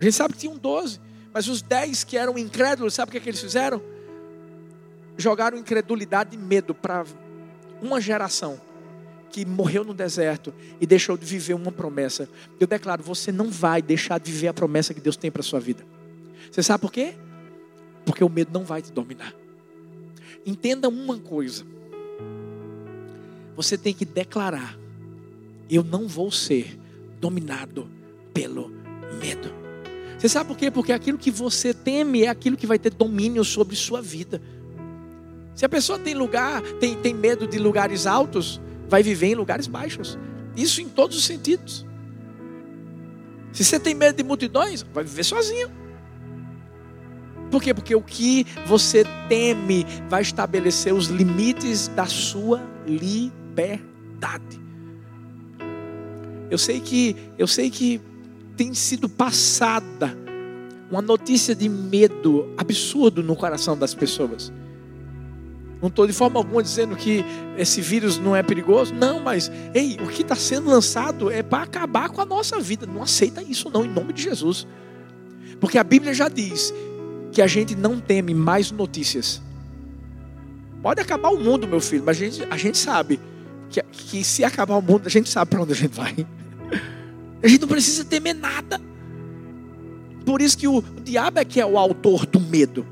A 0.00 0.04
gente 0.04 0.14
sabe 0.14 0.34
que 0.34 0.40
tinham 0.40 0.56
doze, 0.56 1.00
mas 1.32 1.48
os 1.48 1.62
dez 1.62 2.04
que 2.04 2.16
eram 2.16 2.38
incrédulos, 2.38 2.94
sabe 2.94 3.08
o 3.08 3.12
que, 3.12 3.18
é 3.18 3.20
que 3.20 3.28
eles 3.28 3.40
fizeram? 3.40 3.82
Jogaram 5.16 5.56
incredulidade 5.56 6.34
e 6.34 6.38
medo 6.38 6.74
para 6.74 7.04
uma 7.80 8.00
geração 8.00 8.60
que 9.30 9.44
morreu 9.44 9.84
no 9.84 9.92
deserto 9.92 10.54
e 10.80 10.86
deixou 10.86 11.16
de 11.16 11.26
viver 11.26 11.54
uma 11.54 11.72
promessa. 11.72 12.28
Eu 12.58 12.66
declaro, 12.66 13.02
você 13.02 13.32
não 13.32 13.50
vai 13.50 13.82
deixar 13.82 14.18
de 14.18 14.30
viver 14.30 14.48
a 14.48 14.54
promessa 14.54 14.94
que 14.94 15.00
Deus 15.00 15.16
tem 15.16 15.30
para 15.30 15.42
sua 15.42 15.60
vida. 15.60 15.84
Você 16.50 16.62
sabe 16.62 16.80
por 16.80 16.92
quê? 16.92 17.14
Porque 18.04 18.22
o 18.22 18.28
medo 18.28 18.50
não 18.52 18.64
vai 18.64 18.80
te 18.80 18.92
dominar. 18.92 19.34
Entenda 20.44 20.88
uma 20.88 21.18
coisa. 21.18 21.64
Você 23.56 23.78
tem 23.78 23.94
que 23.94 24.04
declarar: 24.04 24.78
eu 25.68 25.82
não 25.82 26.06
vou 26.06 26.30
ser 26.30 26.78
dominado 27.20 27.88
pelo 28.32 28.70
medo. 29.18 29.50
Você 30.18 30.28
sabe 30.28 30.48
por 30.48 30.56
quê? 30.56 30.70
Porque 30.70 30.92
aquilo 30.92 31.18
que 31.18 31.30
você 31.30 31.74
teme 31.74 32.24
é 32.24 32.28
aquilo 32.28 32.56
que 32.56 32.66
vai 32.66 32.78
ter 32.78 32.92
domínio 32.92 33.44
sobre 33.44 33.74
sua 33.74 34.00
vida. 34.00 34.40
Se 35.54 35.64
a 35.64 35.68
pessoa 35.68 35.98
tem 35.98 36.14
lugar, 36.14 36.62
tem, 36.80 36.94
tem 36.96 37.14
medo 37.14 37.46
de 37.46 37.58
lugares 37.58 38.06
altos, 38.06 38.60
vai 38.88 39.02
viver 39.02 39.28
em 39.28 39.34
lugares 39.34 39.66
baixos. 39.66 40.18
Isso 40.54 40.80
em 40.80 40.88
todos 40.88 41.16
os 41.16 41.24
sentidos. 41.24 41.86
Se 43.52 43.64
você 43.64 43.80
tem 43.80 43.94
medo 43.94 44.16
de 44.16 44.22
multidões, 44.22 44.82
vai 44.92 45.02
viver 45.02 45.24
sozinho. 45.24 45.70
Por 47.50 47.62
quê? 47.62 47.72
Porque 47.72 47.94
o 47.94 48.02
que 48.02 48.46
você 48.66 49.04
teme 49.28 49.86
vai 50.08 50.20
estabelecer 50.20 50.92
os 50.92 51.06
limites 51.06 51.88
da 51.88 52.06
sua 52.06 52.60
liberdade. 52.86 53.45
Eu 56.50 56.58
sei 56.58 56.80
que 56.80 57.16
eu 57.38 57.46
sei 57.46 57.70
que 57.70 58.00
tem 58.56 58.72
sido 58.74 59.08
passada 59.08 60.16
uma 60.90 61.02
notícia 61.02 61.54
de 61.54 61.68
medo 61.68 62.52
absurdo 62.56 63.22
no 63.22 63.34
coração 63.34 63.76
das 63.76 63.94
pessoas. 63.94 64.52
Não 65.80 65.88
estou 65.88 66.06
de 66.06 66.12
forma 66.12 66.38
alguma 66.40 66.62
dizendo 66.62 66.96
que 66.96 67.24
esse 67.58 67.80
vírus 67.80 68.18
não 68.18 68.34
é 68.34 68.42
perigoso. 68.42 68.94
Não, 68.94 69.20
mas, 69.20 69.50
ei, 69.74 69.98
o 70.02 70.06
que 70.06 70.22
está 70.22 70.34
sendo 70.34 70.70
lançado 70.70 71.30
é 71.30 71.42
para 71.42 71.64
acabar 71.64 72.08
com 72.08 72.20
a 72.20 72.24
nossa 72.24 72.58
vida. 72.60 72.86
Não 72.86 73.02
aceita 73.02 73.42
isso, 73.42 73.68
não, 73.68 73.84
em 73.84 73.88
nome 73.88 74.12
de 74.12 74.22
Jesus. 74.22 74.66
Porque 75.60 75.76
a 75.76 75.84
Bíblia 75.84 76.14
já 76.14 76.28
diz 76.28 76.72
que 77.30 77.42
a 77.42 77.46
gente 77.46 77.74
não 77.74 78.00
teme 78.00 78.32
mais 78.32 78.70
notícias. 78.70 79.42
Pode 80.80 81.00
acabar 81.00 81.30
o 81.30 81.38
mundo, 81.38 81.68
meu 81.68 81.80
filho, 81.80 82.04
mas 82.06 82.16
a 82.16 82.20
gente, 82.20 82.46
a 82.48 82.56
gente 82.56 82.78
sabe 82.78 83.20
que, 83.68 83.82
que 83.82 84.24
se 84.24 84.44
acabar 84.44 84.76
o 84.76 84.82
mundo, 84.82 85.06
a 85.06 85.10
gente 85.10 85.28
sabe 85.28 85.50
para 85.50 85.62
onde 85.62 85.72
a 85.72 85.76
gente 85.76 85.94
vai. 85.94 86.26
A 87.42 87.48
gente 87.48 87.60
não 87.60 87.68
precisa 87.68 88.04
temer 88.04 88.34
nada. 88.34 88.80
Por 90.24 90.42
isso 90.42 90.58
que 90.58 90.66
o, 90.66 90.82
diabo 91.02 91.38
é 91.38 91.44
que 91.44 91.60
é 91.60 91.66
o 91.66 91.78
autor 91.78 92.26
do 92.26 92.40
medo. 92.40 92.86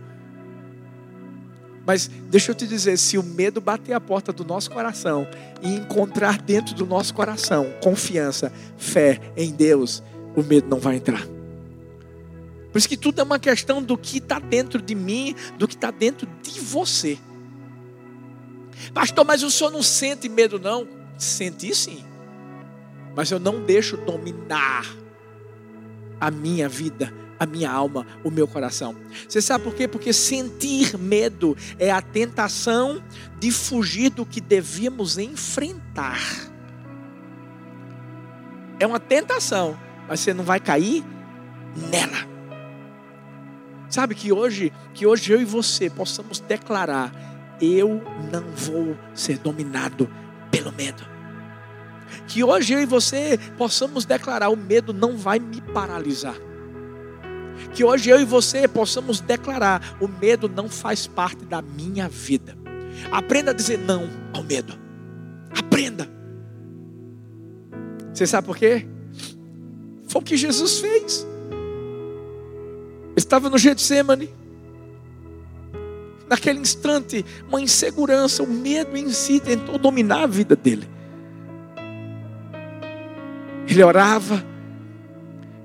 Mas 1.87 2.09
deixa 2.31 2.53
eu 2.53 2.55
te 2.55 2.67
dizer, 2.67 2.97
se 2.97 3.19
o 3.19 3.23
medo 3.23 3.61
bater 3.61 3.93
a 3.93 4.01
porta 4.01 4.33
do 4.33 4.45
nosso 4.45 4.71
coração 4.71 5.27
e 5.61 5.75
encontrar 5.75 6.41
dentro 6.41 6.75
do 6.75 6.87
nosso 6.87 7.13
coração 7.13 7.75
confiança, 7.83 8.53
fé 8.79 9.21
em 9.37 9.53
Deus, 9.53 10.03
o 10.37 10.43
medo 10.43 10.69
não 10.69 10.79
vai 10.79 10.97
entrar. 10.97 11.27
Por 12.73 12.79
isso 12.79 12.89
que 12.89 12.97
tudo 12.97 13.21
é 13.21 13.25
uma 13.25 13.39
questão 13.39 13.83
do 13.83 13.99
que 13.99 14.19
está 14.19 14.39
dentro 14.39 14.81
de 14.81 14.95
mim, 14.95 15.35
do 15.59 15.69
que 15.69 15.75
está 15.75 15.91
dentro 15.91 16.29
de 16.43 16.59
você. 16.61 17.19
Pastor, 18.93 19.25
mas 19.25 19.43
o 19.43 19.51
senhor 19.51 19.71
não 19.71 19.83
sente 19.83 20.29
medo, 20.29 20.59
não? 20.59 20.87
Senti 21.17 21.75
sim. 21.75 22.05
Mas 23.15 23.31
eu 23.31 23.39
não 23.39 23.65
deixo 23.65 23.97
dominar 23.97 24.85
a 26.21 26.31
minha 26.31 26.69
vida 26.69 27.13
a 27.39 27.47
minha 27.47 27.71
alma, 27.71 28.07
o 28.23 28.31
meu 28.31 28.47
coração. 28.47 28.97
Você 29.29 29.41
sabe 29.41 29.65
por 29.65 29.75
quê? 29.75 29.87
Porque 29.87 30.13
sentir 30.13 30.99
medo 30.99 31.57
é 31.79 31.91
a 31.91 32.01
tentação 32.01 33.03
de 33.39 33.51
fugir 33.51 34.11
do 34.11 34.25
que 34.25 34.41
devíamos 34.41 35.19
enfrentar. 35.19 36.21
É 38.79 38.87
uma 38.87 39.01
tentação, 39.01 39.79
mas 40.09 40.21
você 40.21 40.35
não 40.35 40.45
vai 40.45 40.61
cair 40.61 41.05
nela. 41.91 42.35
Sabe 43.89 44.15
que 44.15 44.33
hoje, 44.33 44.73
que 44.93 45.07
hoje 45.07 45.33
eu 45.33 45.41
e 45.41 45.45
você 45.45 45.89
possamos 45.89 46.41
declarar: 46.41 47.13
eu 47.61 48.03
não 48.33 48.45
vou 48.55 48.97
ser 49.15 49.39
dominado 49.39 50.09
pelo 50.51 50.73
medo. 50.73 51.05
Que 52.27 52.43
hoje 52.45 52.75
eu 52.75 52.81
e 52.81 52.87
você 52.87 53.39
possamos 53.57 54.05
declarar: 54.05 54.49
o 54.51 54.57
medo 54.57 54.93
não 54.93 55.17
vai 55.17 55.39
me 55.39 55.61
paralisar. 55.61 56.37
Que 57.73 57.85
hoje 57.85 58.11
eu 58.11 58.21
e 58.21 58.25
você 58.25 58.67
possamos 58.67 59.21
declarar: 59.21 59.97
o 60.01 60.09
medo 60.09 60.49
não 60.49 60.69
faz 60.69 61.07
parte 61.07 61.45
da 61.45 61.61
minha 61.63 62.09
vida. 62.09 62.57
Aprenda 63.11 63.51
a 63.51 63.55
dizer 63.55 63.79
não 63.79 64.09
ao 64.33 64.43
medo. 64.43 64.75
Aprenda. 65.57 66.09
Você 68.13 68.27
sabe 68.27 68.47
por 68.47 68.57
quê? 68.57 68.87
Foi 70.07 70.21
o 70.21 70.25
que 70.25 70.37
Jesus 70.37 70.79
fez. 70.79 71.27
Estava 73.17 73.51
no 73.51 73.59
Getsemane. 73.59 74.31
Naquele 76.35 76.59
instante, 76.59 77.25
uma 77.47 77.61
insegurança, 77.61 78.43
o 78.43 78.47
medo 78.49 78.97
em 78.97 79.09
si 79.11 79.39
tentou 79.39 79.79
dominar 79.79 80.25
a 80.25 80.27
vida 80.27 80.57
dele. 80.57 80.89
Ele 83.69 83.81
orava, 83.85 84.45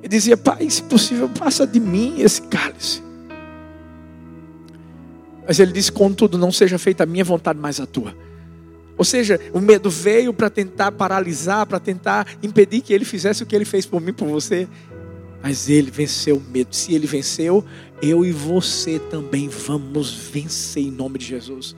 e 0.03 0.07
dizia: 0.07 0.37
Pai, 0.37 0.69
se 0.69 0.83
possível, 0.83 1.27
passa 1.27 1.65
de 1.65 1.79
mim 1.79 2.21
esse 2.21 2.43
cálice. 2.43 3.01
Mas 5.47 5.59
ele 5.59 5.71
disse: 5.71 5.91
Contudo, 5.91 6.37
não 6.37 6.51
seja 6.51 6.77
feita 6.77 7.01
a 7.01 7.07
minha 7.07 7.23
vontade, 7.23 7.57
mas 7.57 7.79
a 7.79 7.87
tua. 7.87 8.15
Ou 8.95 9.03
seja, 9.03 9.39
o 9.51 9.59
medo 9.59 9.89
veio 9.89 10.31
para 10.31 10.51
tentar 10.51 10.91
paralisar, 10.91 11.65
para 11.65 11.79
tentar 11.79 12.27
impedir 12.43 12.81
que 12.81 12.93
ele 12.93 13.05
fizesse 13.05 13.41
o 13.41 13.45
que 13.47 13.55
ele 13.55 13.65
fez 13.65 13.87
por 13.87 13.99
mim, 13.99 14.13
por 14.13 14.27
você. 14.27 14.67
Mas 15.41 15.69
ele 15.69 15.89
venceu 15.89 16.37
o 16.37 16.41
medo. 16.41 16.75
Se 16.75 16.93
ele 16.93 17.07
venceu, 17.07 17.63
eu 18.01 18.25
e 18.25 18.31
você 18.31 18.99
também 18.99 19.47
vamos 19.47 20.13
vencer 20.13 20.83
em 20.83 20.91
nome 20.91 21.17
de 21.17 21.25
Jesus. 21.25 21.75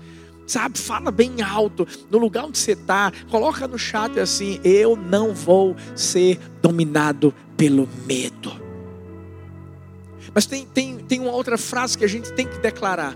Sabe, 0.47 0.77
fala 0.77 1.11
bem 1.11 1.41
alto, 1.41 1.87
no 2.09 2.17
lugar 2.17 2.43
onde 2.43 2.57
você 2.57 2.73
está, 2.73 3.11
coloca 3.29 3.67
no 3.67 3.77
chat 3.77 4.19
assim: 4.19 4.59
eu 4.63 4.95
não 4.95 5.33
vou 5.33 5.75
ser 5.95 6.39
dominado 6.61 7.33
pelo 7.55 7.87
medo. 8.05 8.59
Mas 10.33 10.45
tem, 10.45 10.65
tem, 10.65 10.97
tem 10.97 11.19
uma 11.19 11.31
outra 11.31 11.57
frase 11.57 11.97
que 11.97 12.05
a 12.05 12.07
gente 12.07 12.33
tem 12.33 12.47
que 12.47 12.57
declarar. 12.59 13.15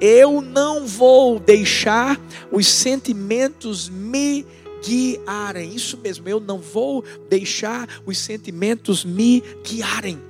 Eu 0.00 0.40
não 0.40 0.86
vou 0.86 1.38
deixar 1.38 2.18
os 2.50 2.66
sentimentos 2.66 3.88
me 3.88 4.46
guiarem. 4.84 5.74
Isso 5.74 5.98
mesmo, 5.98 6.28
eu 6.28 6.40
não 6.40 6.58
vou 6.58 7.04
deixar 7.28 7.88
os 8.04 8.18
sentimentos 8.18 9.04
me 9.04 9.42
guiarem. 9.64 10.20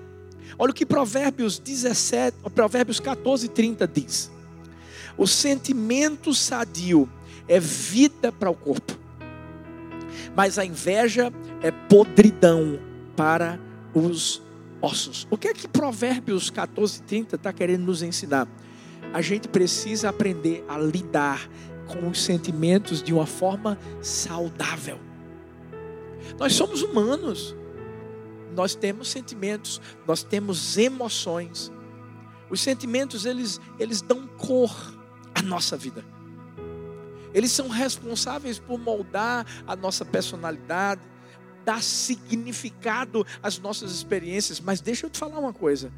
Olha 0.59 0.73
o 0.73 0.75
que 0.75 0.85
Provérbios 0.85 1.59
17, 1.59 2.37
Provérbios 2.55 3.01
14, 3.01 3.49
30 3.49 3.89
diz. 3.89 4.31
O 5.17 5.27
sentimento 5.27 6.35
sadio 6.35 7.09
é 7.49 7.59
vida 7.59 8.31
para 8.31 8.51
o 8.51 8.55
corpo, 8.55 8.99
mas 10.37 10.59
a 10.59 10.65
inveja 10.65 11.33
é 11.63 11.71
podridão 11.71 12.79
para 13.17 13.59
os 13.95 14.43
ossos. 14.81 15.27
O 15.31 15.37
que 15.37 15.49
é 15.49 15.55
que 15.55 15.69
Provérbios 15.69 16.51
14, 16.51 17.03
30 17.03 17.37
está 17.37 17.53
querendo 17.53 17.85
nos 17.85 18.03
ensinar? 18.03 18.49
A 19.13 19.21
gente 19.21 19.49
precisa 19.49 20.09
aprender 20.09 20.65
a 20.69 20.79
lidar 20.79 21.49
com 21.91 22.09
os 22.09 22.23
sentimentos 22.23 23.03
de 23.03 23.13
uma 23.13 23.27
forma 23.27 23.79
saudável. 24.01 24.99
Nós 26.39 26.55
somos 26.55 26.83
humanos. 26.83 27.55
Nós 28.55 28.75
temos 28.75 29.09
sentimentos, 29.09 29.81
nós 30.07 30.23
temos 30.23 30.77
emoções. 30.77 31.71
Os 32.49 32.61
sentimentos 32.61 33.25
eles 33.25 33.61
eles 33.79 34.03
dão 34.03 34.27
cor 34.27 34.75
à 35.35 35.41
nossa 35.41 35.77
vida. 35.77 36.05
Eles 37.33 37.53
são 37.53 37.69
responsáveis 37.69 38.59
por 38.59 38.79
moldar 38.79 39.47
a 39.67 39.77
nossa 39.77 40.05
personalidade, 40.05 41.01
dar 41.65 41.81
significado 41.81 43.25
às 43.41 43.59
nossas 43.59 43.93
experiências. 43.93 44.61
Mas 44.61 44.81
deixa 44.81 45.07
eu 45.07 45.11
te 45.11 45.19
falar 45.19 45.39
uma 45.39 45.53
coisa. 45.53 45.93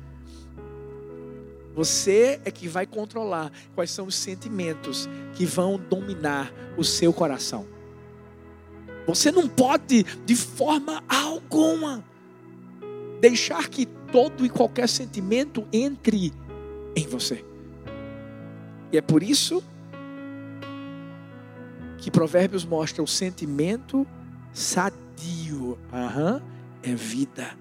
Você 1.75 2.41
é 2.45 2.51
que 2.51 2.69
vai 2.69 2.87
controlar 2.87 3.51
quais 3.75 3.91
são 3.91 4.07
os 4.07 4.15
sentimentos 4.15 5.09
que 5.35 5.47
vão 5.47 5.79
dominar 5.79 6.53
o 6.77 6.85
seu 6.85 7.13
coração. 7.13 7.67
Você 9.07 9.33
não 9.33 9.49
pode, 9.49 10.05
de 10.25 10.37
forma 10.37 11.03
alguma, 11.09 12.05
deixar 13.21 13.69
que 13.69 13.87
todo 13.87 14.45
e 14.45 14.51
qualquer 14.51 14.89
sentimento 14.89 15.67
entre 15.73 16.33
em 16.95 17.07
você. 17.07 17.45
E 18.93 18.99
é 18.99 19.01
por 19.01 19.23
isso 19.23 19.63
que 21.99 22.11
Provérbios 22.11 22.65
mostra 22.65 23.03
o 23.03 23.07
sentimento 23.07 24.07
sadio. 24.53 25.79
Uhum, 25.93 26.41
é 26.83 26.95
vida 26.95 27.57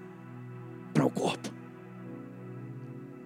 para 0.92 1.06
o 1.06 1.10
corpo. 1.10 1.61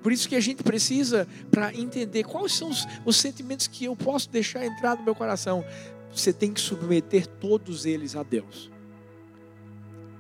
Por 0.02 0.12
isso 0.12 0.28
que 0.28 0.36
a 0.36 0.40
gente 0.40 0.62
precisa, 0.62 1.26
para 1.50 1.74
entender 1.74 2.24
quais 2.24 2.52
são 2.52 2.70
os, 2.70 2.86
os 3.04 3.16
sentimentos 3.16 3.66
que 3.66 3.86
eu 3.86 3.96
posso 3.96 4.30
deixar 4.30 4.64
entrar 4.64 4.96
no 4.96 5.02
meu 5.02 5.14
coração, 5.14 5.64
você 6.12 6.32
tem 6.32 6.52
que 6.52 6.60
submeter 6.60 7.26
todos 7.26 7.84
eles 7.84 8.16
a 8.16 8.22
Deus. 8.22 8.70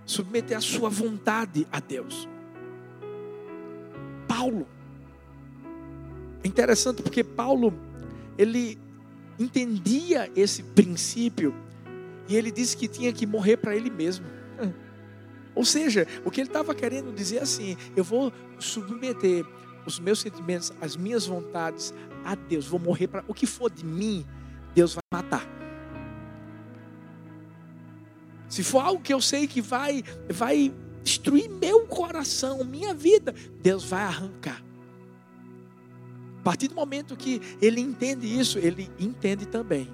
Submeter 0.04 0.56
a 0.56 0.60
sua 0.60 0.88
vontade 0.88 1.66
a 1.70 1.80
Deus. 1.80 2.28
Paulo. 4.26 4.66
É 6.44 6.48
interessante 6.48 7.02
porque 7.02 7.24
Paulo, 7.24 7.72
ele 8.36 8.78
entendia 9.38 10.30
esse 10.36 10.62
princípio 10.62 11.54
e 12.28 12.36
ele 12.36 12.50
disse 12.50 12.76
que 12.76 12.88
tinha 12.88 13.12
que 13.12 13.26
morrer 13.26 13.56
para 13.56 13.74
ele 13.74 13.90
mesmo. 13.90 14.26
Ou 15.54 15.64
seja, 15.64 16.06
o 16.24 16.30
que 16.30 16.40
ele 16.40 16.48
estava 16.48 16.74
querendo 16.74 17.12
dizer 17.12 17.38
é 17.38 17.42
assim: 17.42 17.76
eu 17.96 18.04
vou 18.04 18.32
submeter 18.58 19.44
os 19.86 19.98
meus 19.98 20.18
sentimentos, 20.18 20.72
as 20.80 20.96
minhas 20.96 21.26
vontades 21.26 21.94
a 22.24 22.34
Deus, 22.34 22.66
vou 22.66 22.80
morrer 22.80 23.06
para 23.06 23.24
o 23.28 23.34
que 23.34 23.46
for 23.46 23.70
de 23.70 23.84
mim, 23.84 24.26
Deus 24.74 24.94
vai 24.94 25.22
matar. 25.22 25.46
Se 28.48 28.62
for 28.62 28.80
algo 28.80 29.02
que 29.02 29.12
eu 29.12 29.20
sei 29.20 29.46
que 29.46 29.60
vai 29.60 30.02
vai 30.28 30.72
destruir 31.02 31.48
meu 31.48 31.86
coração, 31.86 32.64
minha 32.64 32.92
vida, 32.92 33.34
Deus 33.62 33.84
vai 33.84 34.02
arrancar. 34.02 34.62
A 36.40 36.42
partir 36.42 36.68
do 36.68 36.74
momento 36.74 37.16
que 37.16 37.40
ele 37.60 37.80
entende 37.80 38.26
isso, 38.26 38.58
ele 38.58 38.90
entende 38.98 39.46
também 39.46 39.88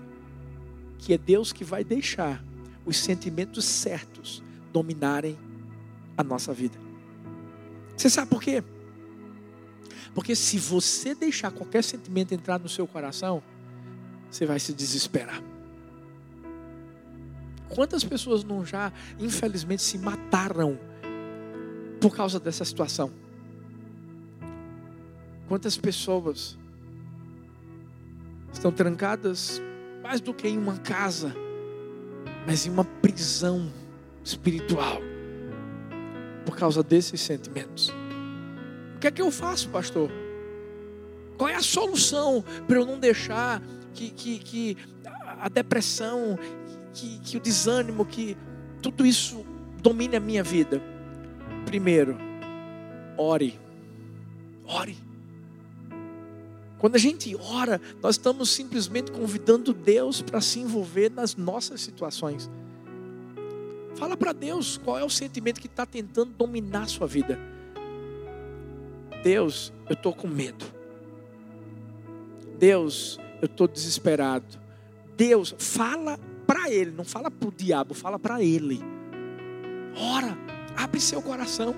que 0.99 1.13
é 1.13 1.19
Deus 1.19 1.53
que 1.53 1.65
vai 1.65 1.83
deixar 1.83 2.45
os 2.85 2.97
sentimentos 2.97 3.65
certos 3.65 4.43
dominarem 4.73 5.39
a 6.17 6.23
nossa 6.23 6.53
vida. 6.53 6.79
Você 7.97 8.09
sabe 8.09 8.31
por 8.31 8.43
quê? 8.43 8.63
Porque 10.15 10.35
se 10.35 10.59
você 10.59 11.15
deixar 11.15 11.51
qualquer 11.51 11.83
sentimento 11.83 12.35
entrar 12.35 12.59
no 12.59 12.69
seu 12.69 12.87
coração, 12.87 13.43
você 14.31 14.47
vai 14.47 14.59
se 14.59 14.73
desesperar. 14.73 15.43
Quantas 17.69 18.05
pessoas 18.05 18.45
não 18.45 18.65
já, 18.65 18.93
infelizmente, 19.19 19.83
se 19.83 19.97
mataram 19.99 20.79
por 22.01 22.15
causa 22.15 22.39
dessa 22.39 22.65
situação? 22.65 23.11
Quantas 25.49 25.77
pessoas 25.77 26.59
estão 28.53 28.71
trancadas 28.71 29.61
mais 30.03 30.21
do 30.21 30.35
que 30.35 30.49
em 30.49 30.59
uma 30.59 30.77
casa, 30.79 31.35
mas 32.47 32.67
em 32.67 32.71
uma 32.71 32.85
prisão 32.85 33.73
espiritual 34.25 35.01
por 36.45 36.57
causa 36.57 36.83
desses 36.83 37.21
sentimentos. 37.21 37.93
Que 39.03 39.09
é 39.09 39.11
que 39.11 39.21
eu 39.21 39.33
faço, 39.33 39.69
pastor? 39.69 40.09
Qual 41.37 41.51
é 41.51 41.57
a 41.57 41.61
solução 41.61 42.45
para 42.69 42.77
eu 42.77 42.87
não 42.87 43.01
deixar 43.01 43.61
que, 43.93 44.11
que, 44.11 44.39
que 44.39 44.77
a 45.41 45.49
depressão, 45.49 46.39
que, 46.95 47.19
que 47.19 47.37
o 47.37 47.41
desânimo, 47.41 48.07
que 48.07 48.37
tudo 48.81 49.05
isso 49.05 49.45
domine 49.83 50.15
a 50.15 50.21
minha 50.21 50.45
vida? 50.45 50.81
Primeiro, 51.67 52.17
ore. 53.19 53.59
Ore. 54.65 54.97
Quando 56.79 56.95
a 56.95 57.01
gente 57.01 57.35
ora, 57.35 57.81
nós 58.01 58.15
estamos 58.15 58.51
simplesmente 58.51 59.11
convidando 59.11 59.73
Deus 59.75 60.23
para 60.23 60.41
se 60.41 60.61
envolver 60.61 61.11
nas 61.11 61.35
nossas 61.35 61.81
situações. 61.81 62.49
Fala 63.97 64.17
para 64.17 64.33
Deus 64.33 64.79
qual 64.79 64.97
é 64.97 65.03
o 65.03 65.11
sentimento 65.11 65.61
que 65.61 65.67
está 65.67 65.85
tentando 65.85 66.31
dominar 66.39 66.83
a 66.83 66.87
sua 66.87 67.09
vida. 67.09 67.51
Deus, 69.23 69.73
eu 69.89 69.95
estou 69.95 70.15
com 70.15 70.27
medo. 70.27 70.65
Deus, 72.59 73.19
eu 73.41 73.47
estou 73.47 73.67
desesperado. 73.69 74.61
Deus, 75.17 75.55
fala 75.59 76.19
para 76.47 76.71
Ele, 76.71 76.91
não 76.91 77.05
fala 77.05 77.31
para 77.31 77.49
o 77.49 77.53
diabo, 77.53 77.95
fala 77.95 78.19
para 78.19 78.43
Ele. 78.43 78.81
Ora, 79.97 80.37
abre 80.77 81.01
seu 81.01 81.23
coração. 81.23 81.75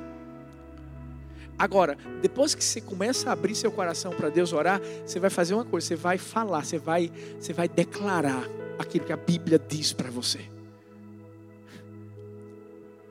Agora, 1.58 1.96
depois 2.20 2.54
que 2.54 2.64
você 2.64 2.80
começa 2.80 3.30
a 3.30 3.32
abrir 3.32 3.54
seu 3.54 3.70
coração 3.70 4.12
para 4.12 4.28
Deus 4.28 4.52
orar, 4.52 4.80
você 5.06 5.20
vai 5.20 5.30
fazer 5.30 5.54
uma 5.54 5.64
coisa, 5.64 5.86
você 5.86 5.96
vai 5.96 6.18
falar, 6.18 6.64
você 6.64 6.78
vai, 6.78 7.12
você 7.38 7.52
vai 7.52 7.68
declarar 7.68 8.44
aquilo 8.78 9.04
que 9.04 9.12
a 9.12 9.16
Bíblia 9.16 9.58
diz 9.58 9.92
para 9.92 10.10
você. 10.10 10.40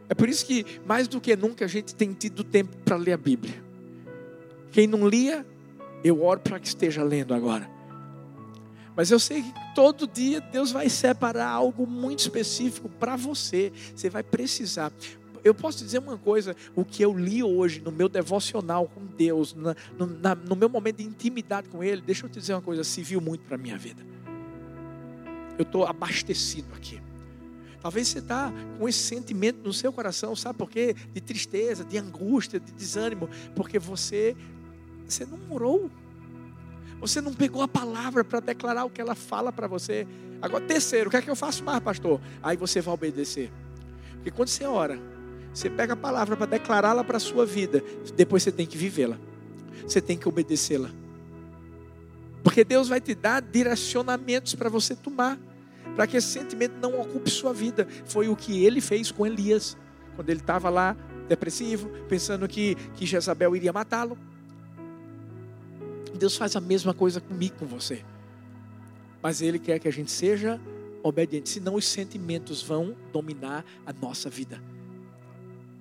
É 0.10 0.14
por 0.14 0.28
isso 0.28 0.46
que, 0.46 0.66
mais 0.86 1.08
do 1.08 1.22
que 1.22 1.36
nunca, 1.36 1.66
a 1.66 1.68
gente 1.68 1.96
tem 1.96 2.14
tido 2.14 2.44
tempo 2.44 2.76
para 2.84 2.98
ler 2.98 3.14
a 3.14 3.18
Bíblia. 3.18 3.73
Quem 4.74 4.86
não 4.86 5.08
lia, 5.08 5.46
eu 6.04 6.22
oro 6.22 6.42
para 6.42 6.60
que 6.60 6.68
esteja 6.68 7.02
lendo 7.02 7.34
agora. 7.34 7.70
Mas 8.96 9.10
eu 9.10 9.20
sei 9.20 9.42
que 9.42 9.54
todo 9.74 10.06
dia 10.06 10.42
Deus 10.42 10.72
vai 10.72 10.90
separar 10.90 11.48
algo 11.48 11.88
muito 11.88 12.20
específico 12.20 12.90
para 12.90 13.16
você. 13.16 13.72
Você 13.96 14.10
vai 14.10 14.22
precisar 14.22 14.92
eu 15.44 15.54
posso 15.54 15.84
dizer 15.84 16.00
uma 16.00 16.18
coisa: 16.18 16.56
o 16.76 16.86
que 16.86 17.04
eu 17.04 17.18
li 17.18 17.44
hoje 17.44 17.82
no 17.82 17.92
meu 17.92 18.08
devocional 18.08 18.88
com 18.88 19.06
Deus, 19.06 19.54
na, 19.54 19.76
no, 19.98 20.06
na, 20.06 20.36
no, 20.36 20.56
meu 20.56 20.70
momento 20.70 20.98
de 20.98 21.04
intimidade 21.04 21.68
com 21.70 21.84
Ele, 21.84 22.02
deixa 22.02 22.26
eu 22.26 22.30
te 22.30 22.40
dizer 22.40 22.54
uma 22.54 22.62
coisa: 22.62 22.84
serviu 22.84 23.20
muito 23.20 23.42
para 23.42 23.56
a 23.56 23.58
minha 23.58 23.78
vida. 23.78 24.02
Eu 25.58 25.64
estou 25.64 25.86
abastecido 25.86 26.68
aqui. 26.76 27.02
Talvez 27.82 28.08
você 28.08 28.20
está 28.20 28.52
com 28.80 28.88
esse 28.88 29.00
sentimento 29.00 29.60
no 29.62 29.74
seu 29.74 29.92
coração, 29.92 30.34
sabe 30.38 30.58
por 30.58 30.70
quê? 30.70 30.96
De 31.14 31.20
tristeza, 31.20 31.84
de 31.84 31.98
angústia, 31.98 32.58
de 32.58 32.72
desânimo, 32.72 33.30
porque 33.54 33.78
você, 33.78 34.38
você 35.08 35.26
não 35.26 35.40
orou. 35.50 35.90
Você 37.00 37.20
não 37.20 37.34
pegou 37.34 37.62
a 37.62 37.68
palavra 37.68 38.24
para 38.24 38.40
declarar 38.40 38.86
o 38.86 38.90
que 38.90 39.02
ela 39.02 39.16
fala 39.16 39.52
para 39.52 39.68
você. 39.68 40.08
Agora, 40.42 40.64
terceiro, 40.66 41.08
o 41.08 41.12
que 41.12 41.18
é 41.18 41.22
que 41.22 41.30
eu 41.30 41.36
faço 41.36 41.64
mais, 41.64 41.82
pastor? 41.82 42.20
Aí 42.42 42.56
você 42.56 42.82
vai 42.82 42.94
obedecer. 42.94 43.52
Porque 44.16 44.32
quando 44.32 44.48
você 44.48 44.66
ora, 44.66 45.00
você 45.54 45.70
pega 45.70 45.94
a 45.94 45.98
palavra 45.98 46.36
para 46.36 46.46
declará-la 46.46 47.04
para 47.04 47.18
a 47.18 47.20
sua 47.20 47.46
vida, 47.46 47.84
depois 48.16 48.44
você 48.44 48.52
tem 48.52 48.66
que 48.66 48.78
vivê-la. 48.78 49.18
Você 49.86 50.02
tem 50.02 50.18
que 50.18 50.28
obedecê-la. 50.28 50.90
Porque 52.42 52.64
Deus 52.64 52.90
vai 52.90 53.00
te 53.00 53.16
dar 53.16 53.42
direcionamentos 53.42 54.56
para 54.56 54.70
você 54.70 54.96
tomar, 54.96 55.38
para 55.96 56.08
que 56.08 56.18
esse 56.18 56.28
sentimento 56.28 56.76
não 56.82 57.00
ocupe 57.00 57.30
sua 57.30 57.54
vida. 57.54 57.88
Foi 58.06 58.28
o 58.28 58.36
que 58.36 58.66
ele 58.66 58.82
fez 58.82 59.12
com 59.12 59.26
Elias, 59.26 59.78
quando 60.16 60.30
ele 60.30 60.40
estava 60.40 60.70
lá 60.70 60.96
depressivo, 61.28 61.90
pensando 62.10 62.48
que, 62.48 62.76
que 62.96 63.06
Jezabel 63.06 63.56
iria 63.56 63.72
matá-lo. 63.72 64.18
Deus 66.24 66.38
faz 66.38 66.56
a 66.56 66.62
mesma 66.62 66.94
coisa 66.94 67.20
comigo, 67.20 67.58
com 67.58 67.66
você. 67.66 68.02
Mas 69.22 69.42
Ele 69.42 69.60
quer 69.60 69.78
que 69.78 69.90
a 69.90 69.92
gente 69.92 70.10
seja 70.10 70.58
obediente, 71.04 71.50
senão 71.50 71.76
os 71.76 71.84
sentimentos 71.84 72.62
vão 72.62 72.96
dominar 73.12 73.66
a 73.86 73.92
nossa 73.92 74.30
vida. 74.30 74.64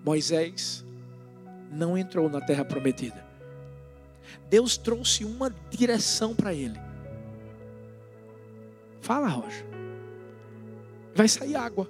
Moisés 0.04 0.84
não 1.70 1.96
entrou 1.96 2.28
na 2.28 2.40
terra 2.40 2.64
prometida. 2.64 3.24
Deus 4.50 4.76
trouxe 4.76 5.24
uma 5.24 5.48
direção 5.70 6.34
para 6.34 6.52
ele. 6.52 6.80
Fala, 9.00 9.28
Rocha. 9.28 9.64
Vai 11.14 11.28
sair 11.28 11.54
água. 11.54 11.88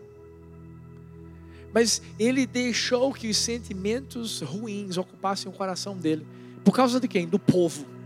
Mas 1.72 2.02
ele 2.18 2.44
deixou 2.44 3.14
que 3.14 3.30
os 3.30 3.38
sentimentos 3.38 4.42
ruins 4.42 4.98
ocupassem 4.98 5.50
o 5.50 5.54
coração 5.54 5.96
dele. 5.96 6.26
Por 6.62 6.74
causa 6.74 7.00
de 7.00 7.08
quem? 7.08 7.26
Do 7.26 7.38
povo. 7.38 8.01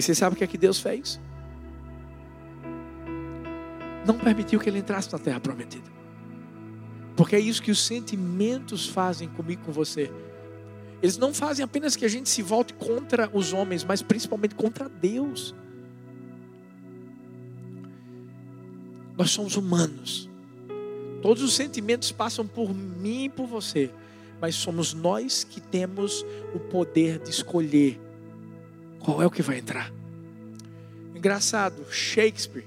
E 0.00 0.02
você 0.02 0.14
sabe 0.14 0.34
o 0.34 0.38
que 0.38 0.42
é 0.42 0.46
que 0.46 0.56
Deus 0.56 0.80
fez? 0.80 1.20
Não 4.06 4.18
permitiu 4.18 4.58
que 4.58 4.66
ele 4.66 4.78
entrasse 4.78 5.12
na 5.12 5.18
terra 5.18 5.38
prometida. 5.38 5.84
Porque 7.14 7.36
é 7.36 7.38
isso 7.38 7.62
que 7.62 7.70
os 7.70 7.84
sentimentos 7.84 8.88
fazem 8.88 9.28
comigo, 9.28 9.62
com 9.62 9.72
você. 9.72 10.10
Eles 11.02 11.18
não 11.18 11.34
fazem 11.34 11.62
apenas 11.62 11.96
que 11.96 12.06
a 12.06 12.08
gente 12.08 12.30
se 12.30 12.40
volte 12.40 12.72
contra 12.72 13.28
os 13.30 13.52
homens, 13.52 13.84
mas 13.84 14.00
principalmente 14.00 14.54
contra 14.54 14.88
Deus. 14.88 15.54
Nós 19.18 19.30
somos 19.32 19.54
humanos. 19.54 20.30
Todos 21.20 21.42
os 21.42 21.52
sentimentos 21.52 22.10
passam 22.10 22.46
por 22.46 22.72
mim 22.74 23.24
e 23.24 23.28
por 23.28 23.46
você, 23.46 23.90
mas 24.40 24.54
somos 24.54 24.94
nós 24.94 25.44
que 25.44 25.60
temos 25.60 26.24
o 26.54 26.58
poder 26.58 27.18
de 27.18 27.28
escolher 27.28 28.00
qual 29.00 29.22
é 29.22 29.26
o 29.26 29.30
que 29.30 29.42
vai 29.42 29.58
entrar. 29.58 29.92
Engraçado, 31.14 31.84
Shakespeare 31.90 32.64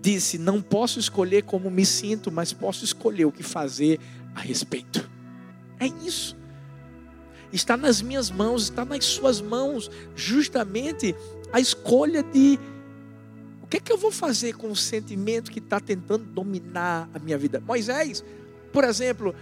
disse: 0.00 0.38
Não 0.38 0.60
posso 0.60 0.98
escolher 0.98 1.42
como 1.44 1.70
me 1.70 1.84
sinto, 1.86 2.30
mas 2.30 2.52
posso 2.52 2.84
escolher 2.84 3.24
o 3.24 3.32
que 3.32 3.42
fazer 3.42 3.98
a 4.34 4.40
respeito. 4.40 5.08
É 5.80 5.86
isso. 5.86 6.36
Está 7.52 7.76
nas 7.76 8.02
minhas 8.02 8.30
mãos, 8.30 8.64
está 8.64 8.84
nas 8.84 9.04
suas 9.04 9.40
mãos, 9.40 9.90
justamente 10.14 11.14
a 11.52 11.60
escolha 11.60 12.22
de 12.22 12.58
o 13.62 13.66
que 13.66 13.78
é 13.78 13.80
que 13.80 13.92
eu 13.92 13.98
vou 13.98 14.10
fazer 14.10 14.54
com 14.54 14.70
o 14.70 14.76
sentimento 14.76 15.50
que 15.50 15.58
está 15.58 15.80
tentando 15.80 16.24
dominar 16.24 17.08
a 17.14 17.18
minha 17.18 17.36
vida. 17.36 17.60
Moisés, 17.60 18.24
por 18.72 18.84
exemplo, 18.84 19.34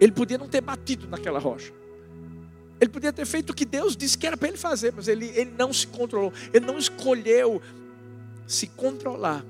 ele 0.00 0.12
podia 0.12 0.36
não 0.36 0.48
ter 0.48 0.60
batido 0.60 1.06
naquela 1.08 1.38
rocha. 1.38 1.72
Ele 2.82 2.90
podia 2.90 3.12
ter 3.12 3.24
feito 3.24 3.50
o 3.50 3.54
que 3.54 3.64
Deus 3.64 3.96
disse 3.96 4.18
que 4.18 4.26
era 4.26 4.36
para 4.36 4.48
ele 4.48 4.56
fazer, 4.56 4.92
mas 4.92 5.06
ele, 5.06 5.26
ele 5.36 5.52
não 5.56 5.72
se 5.72 5.86
controlou, 5.86 6.32
ele 6.52 6.66
não 6.66 6.76
escolheu 6.76 7.62
se 8.44 8.66
controlar. 8.66 9.44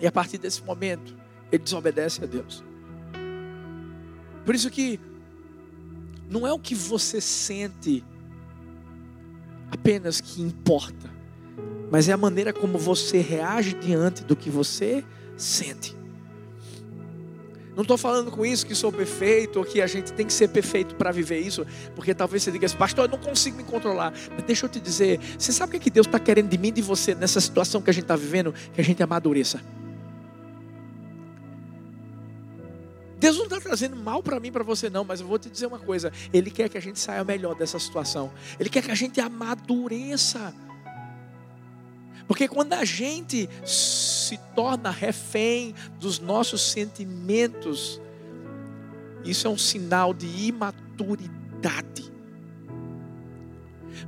E 0.00 0.06
a 0.06 0.12
partir 0.12 0.38
desse 0.38 0.62
momento, 0.62 1.12
ele 1.50 1.64
desobedece 1.64 2.22
a 2.22 2.26
Deus. 2.26 2.62
Por 4.44 4.54
isso 4.54 4.70
que 4.70 5.00
não 6.30 6.46
é 6.46 6.52
o 6.52 6.58
que 6.60 6.72
você 6.72 7.20
sente 7.20 8.04
apenas 9.68 10.20
que 10.20 10.40
importa, 10.40 11.10
mas 11.90 12.08
é 12.08 12.12
a 12.12 12.16
maneira 12.16 12.52
como 12.52 12.78
você 12.78 13.18
reage 13.18 13.74
diante 13.74 14.22
do 14.22 14.36
que 14.36 14.50
você 14.50 15.04
sente. 15.36 15.96
Não 17.76 17.82
estou 17.82 17.98
falando 17.98 18.30
com 18.30 18.46
isso 18.46 18.64
que 18.64 18.74
sou 18.74 18.90
perfeito 18.90 19.58
ou 19.58 19.64
que 19.64 19.82
a 19.82 19.86
gente 19.86 20.10
tem 20.14 20.26
que 20.26 20.32
ser 20.32 20.48
perfeito 20.48 20.94
para 20.94 21.12
viver 21.12 21.40
isso, 21.40 21.66
porque 21.94 22.14
talvez 22.14 22.42
você 22.42 22.50
diga 22.50 22.64
assim, 22.64 22.76
pastor, 22.78 23.04
eu 23.04 23.10
não 23.10 23.18
consigo 23.18 23.58
me 23.58 23.64
controlar. 23.64 24.14
Mas 24.30 24.44
deixa 24.44 24.64
eu 24.64 24.70
te 24.70 24.80
dizer, 24.80 25.20
você 25.38 25.52
sabe 25.52 25.68
o 25.68 25.70
que, 25.72 25.76
é 25.76 25.80
que 25.80 25.90
Deus 25.90 26.06
está 26.06 26.18
querendo 26.18 26.48
de 26.48 26.56
mim 26.56 26.68
e 26.68 26.72
de 26.72 26.80
você 26.80 27.14
nessa 27.14 27.38
situação 27.38 27.82
que 27.82 27.90
a 27.90 27.92
gente 27.92 28.04
está 28.04 28.16
vivendo? 28.16 28.54
Que 28.72 28.80
a 28.80 28.84
gente 28.84 29.02
amadureça. 29.02 29.60
Deus 33.18 33.36
não 33.36 33.44
está 33.44 33.60
trazendo 33.60 33.94
mal 33.94 34.22
para 34.22 34.40
mim, 34.40 34.50
para 34.50 34.64
você 34.64 34.88
não, 34.88 35.04
mas 35.04 35.20
eu 35.20 35.26
vou 35.26 35.38
te 35.38 35.50
dizer 35.50 35.66
uma 35.66 35.78
coisa: 35.78 36.10
Ele 36.32 36.50
quer 36.50 36.70
que 36.70 36.78
a 36.78 36.80
gente 36.80 36.98
saia 36.98 37.22
melhor 37.24 37.54
dessa 37.54 37.78
situação. 37.78 38.32
Ele 38.58 38.70
quer 38.70 38.82
que 38.82 38.90
a 38.90 38.94
gente 38.94 39.20
amadureça. 39.20 40.54
Porque 42.26 42.48
quando 42.48 42.72
a 42.72 42.86
gente 42.86 43.50
se 44.26 44.38
torna 44.54 44.90
refém 44.90 45.74
dos 46.00 46.18
nossos 46.18 46.60
sentimentos, 46.60 48.00
isso 49.24 49.46
é 49.46 49.50
um 49.50 49.58
sinal 49.58 50.12
de 50.12 50.26
imaturidade. 50.26 52.12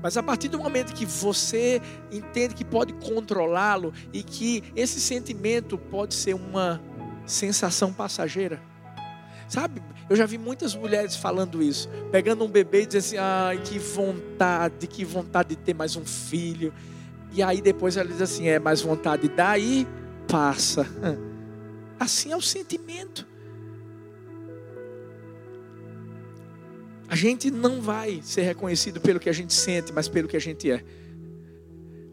Mas 0.03 0.17
a 0.17 0.23
partir 0.23 0.49
do 0.49 0.59
momento 0.59 0.93
que 0.93 1.07
você 1.07 1.81
entende 2.13 2.55
que 2.55 2.65
pode 2.65 2.93
controlá-lo 2.95 3.93
e 4.13 4.23
que 4.23 4.63
esse 4.77 5.01
sentimento 5.01 5.79
pode 5.79 6.15
ser 6.15 6.35
uma 6.35 6.81
sensação 7.27 7.93
passageira. 7.93 8.61
Sabe, 9.49 9.83
eu 10.11 10.17
já 10.17 10.27
vi 10.27 10.37
muitas 10.37 10.75
mulheres 10.75 11.17
falando 11.17 11.63
isso, 11.63 11.89
pegando 12.13 12.45
um 12.45 12.49
bebê 12.49 12.83
e 12.83 12.87
dizendo 12.87 13.01
assim: 13.01 13.17
ai, 13.19 13.59
que 13.59 13.79
vontade, 13.79 14.87
que 14.87 15.05
vontade 15.05 15.51
de 15.51 15.57
ter 15.57 15.75
mais 15.75 15.97
um 15.97 16.05
filho. 16.05 16.73
E 17.33 17.43
aí 17.43 17.61
depois 17.61 17.97
ela 17.97 18.09
diz 18.09 18.21
assim: 18.21 18.47
é 18.49 18.59
mais 18.59 18.83
vontade 18.83 19.29
daí 19.29 19.87
passa. 20.29 20.87
Assim 21.99 22.31
é 22.33 22.37
o 22.37 22.41
sentimento. 22.41 23.27
A 27.09 27.17
gente 27.17 27.51
não 27.51 27.81
vai 27.81 28.21
ser 28.23 28.43
reconhecido 28.43 29.01
pelo 29.01 29.19
que 29.19 29.31
a 29.31 29.33
gente 29.33 29.55
sente, 29.55 29.93
mas 29.93 30.09
pelo 30.09 30.29
que 30.29 30.37
a 30.37 30.41
gente 30.41 30.71
é. 30.71 30.85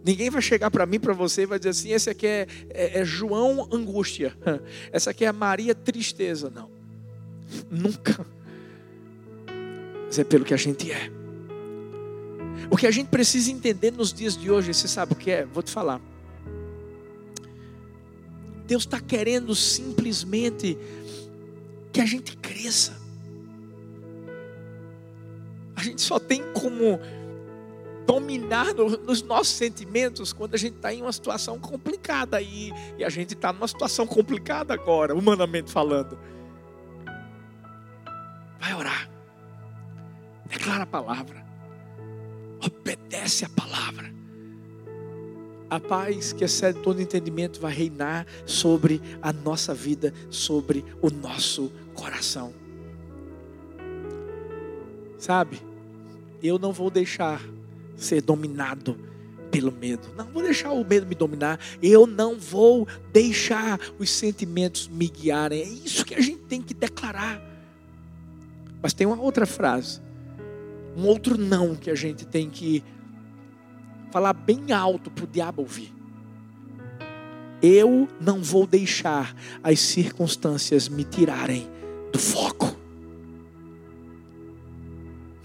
Ninguém 0.06 0.30
vai 0.30 0.42
chegar 0.42 0.72
para 0.72 0.86
mim, 0.86 1.00
para 1.00 1.14
você 1.14 1.42
e 1.42 1.46
vai 1.46 1.60
dizer 1.60 1.70
assim: 1.70 1.92
esse 1.92 2.10
aqui 2.10 2.26
é, 2.26 2.48
é, 2.70 3.00
é, 3.02 3.06
João 3.06 3.68
angústia, 3.72 4.36
essa 4.92 5.10
aqui 5.10 5.26
é 5.26 5.32
Maria 5.32 5.76
tristeza. 5.76 6.50
Não, 6.50 6.72
nunca. 7.70 8.26
Mas 10.06 10.18
é 10.18 10.24
pelo 10.24 10.46
que 10.46 10.54
a 10.54 10.58
gente 10.58 10.92
é. 10.92 11.12
O 12.72 12.78
que 12.78 12.88
a 12.88 12.92
gente 12.92 13.08
precisa 13.08 13.52
entender 13.52 13.92
nos 13.92 14.14
dias 14.14 14.38
de 14.38 14.50
hoje, 14.50 14.74
você 14.74 14.88
sabe 14.88 15.14
o 15.14 15.16
que 15.16 15.30
é? 15.30 15.46
Vou 15.46 15.62
te 15.62 15.72
falar. 15.72 16.00
Deus 18.66 18.84
está 18.84 19.00
querendo 19.00 19.54
simplesmente 19.56 20.78
que 21.92 22.02
a 22.02 22.06
gente 22.06 22.36
cresça. 22.38 23.00
A 25.76 25.82
gente 25.82 26.02
só 26.02 26.20
tem 26.20 26.42
como 26.54 27.00
dominar 28.06 28.74
nos 28.74 29.22
nossos 29.22 29.56
sentimentos 29.56 30.32
quando 30.32 30.54
a 30.54 30.58
gente 30.58 30.76
está 30.76 30.94
em 30.94 31.02
uma 31.02 31.12
situação 31.12 31.60
complicada 31.60 32.42
e, 32.42 32.72
e 32.98 33.04
a 33.04 33.10
gente 33.10 33.34
está 33.34 33.52
numa 33.52 33.68
situação 33.68 34.06
complicada 34.06 34.74
agora, 34.74 35.16
humanamente 35.16 35.72
falando. 35.72 36.18
A 45.70 45.80
paz 45.80 46.34
que 46.34 46.44
excede 46.44 46.80
todo 46.80 47.02
entendimento 47.02 47.60
vai 47.60 47.74
reinar 47.74 48.26
sobre 48.46 49.02
a 49.22 49.34
nossa 49.34 49.74
vida, 49.74 50.14
sobre 50.30 50.86
o 51.02 51.10
nosso 51.10 51.72
coração. 51.94 52.54
Sabe, 55.18 55.60
eu 56.44 56.60
não 56.60 56.72
vou 56.72 56.92
deixar 56.92 57.42
ser 57.96 58.22
dominado 58.22 58.98
pelo 59.50 59.72
medo. 59.72 60.10
Não 60.16 60.26
vou 60.28 60.44
deixar 60.44 60.72
o 60.72 60.84
medo 60.84 61.08
me 61.08 61.16
dominar. 61.16 61.60
Eu 61.82 62.06
não 62.06 62.38
vou 62.38 62.88
deixar 63.12 63.80
os 63.98 64.10
sentimentos 64.10 64.88
me 64.88 65.08
guiarem. 65.08 65.62
É 65.62 65.68
isso 65.68 66.06
que 66.06 66.14
a 66.14 66.22
gente 66.22 66.44
tem 66.44 66.62
que 66.62 66.74
declarar. 66.74 67.42
Mas 68.82 68.94
tem 68.94 69.08
uma 69.08 69.20
outra 69.20 69.46
frase, 69.46 70.00
um 70.96 71.06
outro 71.06 71.38
não 71.38 71.76
que 71.76 71.90
a 71.90 71.96
gente 71.96 72.26
tem 72.26 72.50
que 72.50 72.84
falar 74.16 74.32
bem 74.32 74.72
alto 74.72 75.12
para 75.12 75.26
o 75.26 75.28
diabo 75.28 75.62
ouvir. 75.62 75.94
Eu 77.62 78.08
não 78.22 78.42
vou 78.42 78.66
deixar 78.66 79.36
as 79.62 79.82
circunstâncias 79.82 80.88
me 80.88 81.04
tirarem 81.04 81.68
do 82.14 82.18
foco. 82.18 82.74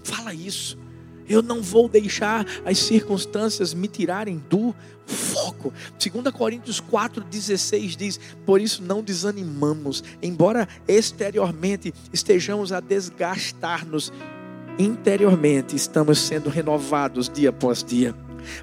Fala 0.01 0.33
isso. 0.33 0.77
Eu 1.27 1.41
não 1.41 1.61
vou 1.61 1.89
deixar 1.89 2.45
as 2.63 2.77
circunstâncias 2.77 3.73
me 3.73 3.89
tirarem 3.89 4.41
do 4.49 4.73
foco. 5.05 5.73
2 5.99 6.33
Coríntios 6.33 6.79
4,16 6.79 7.97
diz: 7.97 8.19
Por 8.45 8.61
isso 8.61 8.81
não 8.81 9.03
desanimamos, 9.03 10.01
embora 10.21 10.65
exteriormente 10.87 11.93
estejamos 12.13 12.71
a 12.71 12.79
desgastar-nos, 12.79 14.13
interiormente 14.79 15.75
estamos 15.75 16.19
sendo 16.19 16.49
renovados 16.49 17.27
dia 17.27 17.49
após 17.49 17.83
dia 17.83 18.15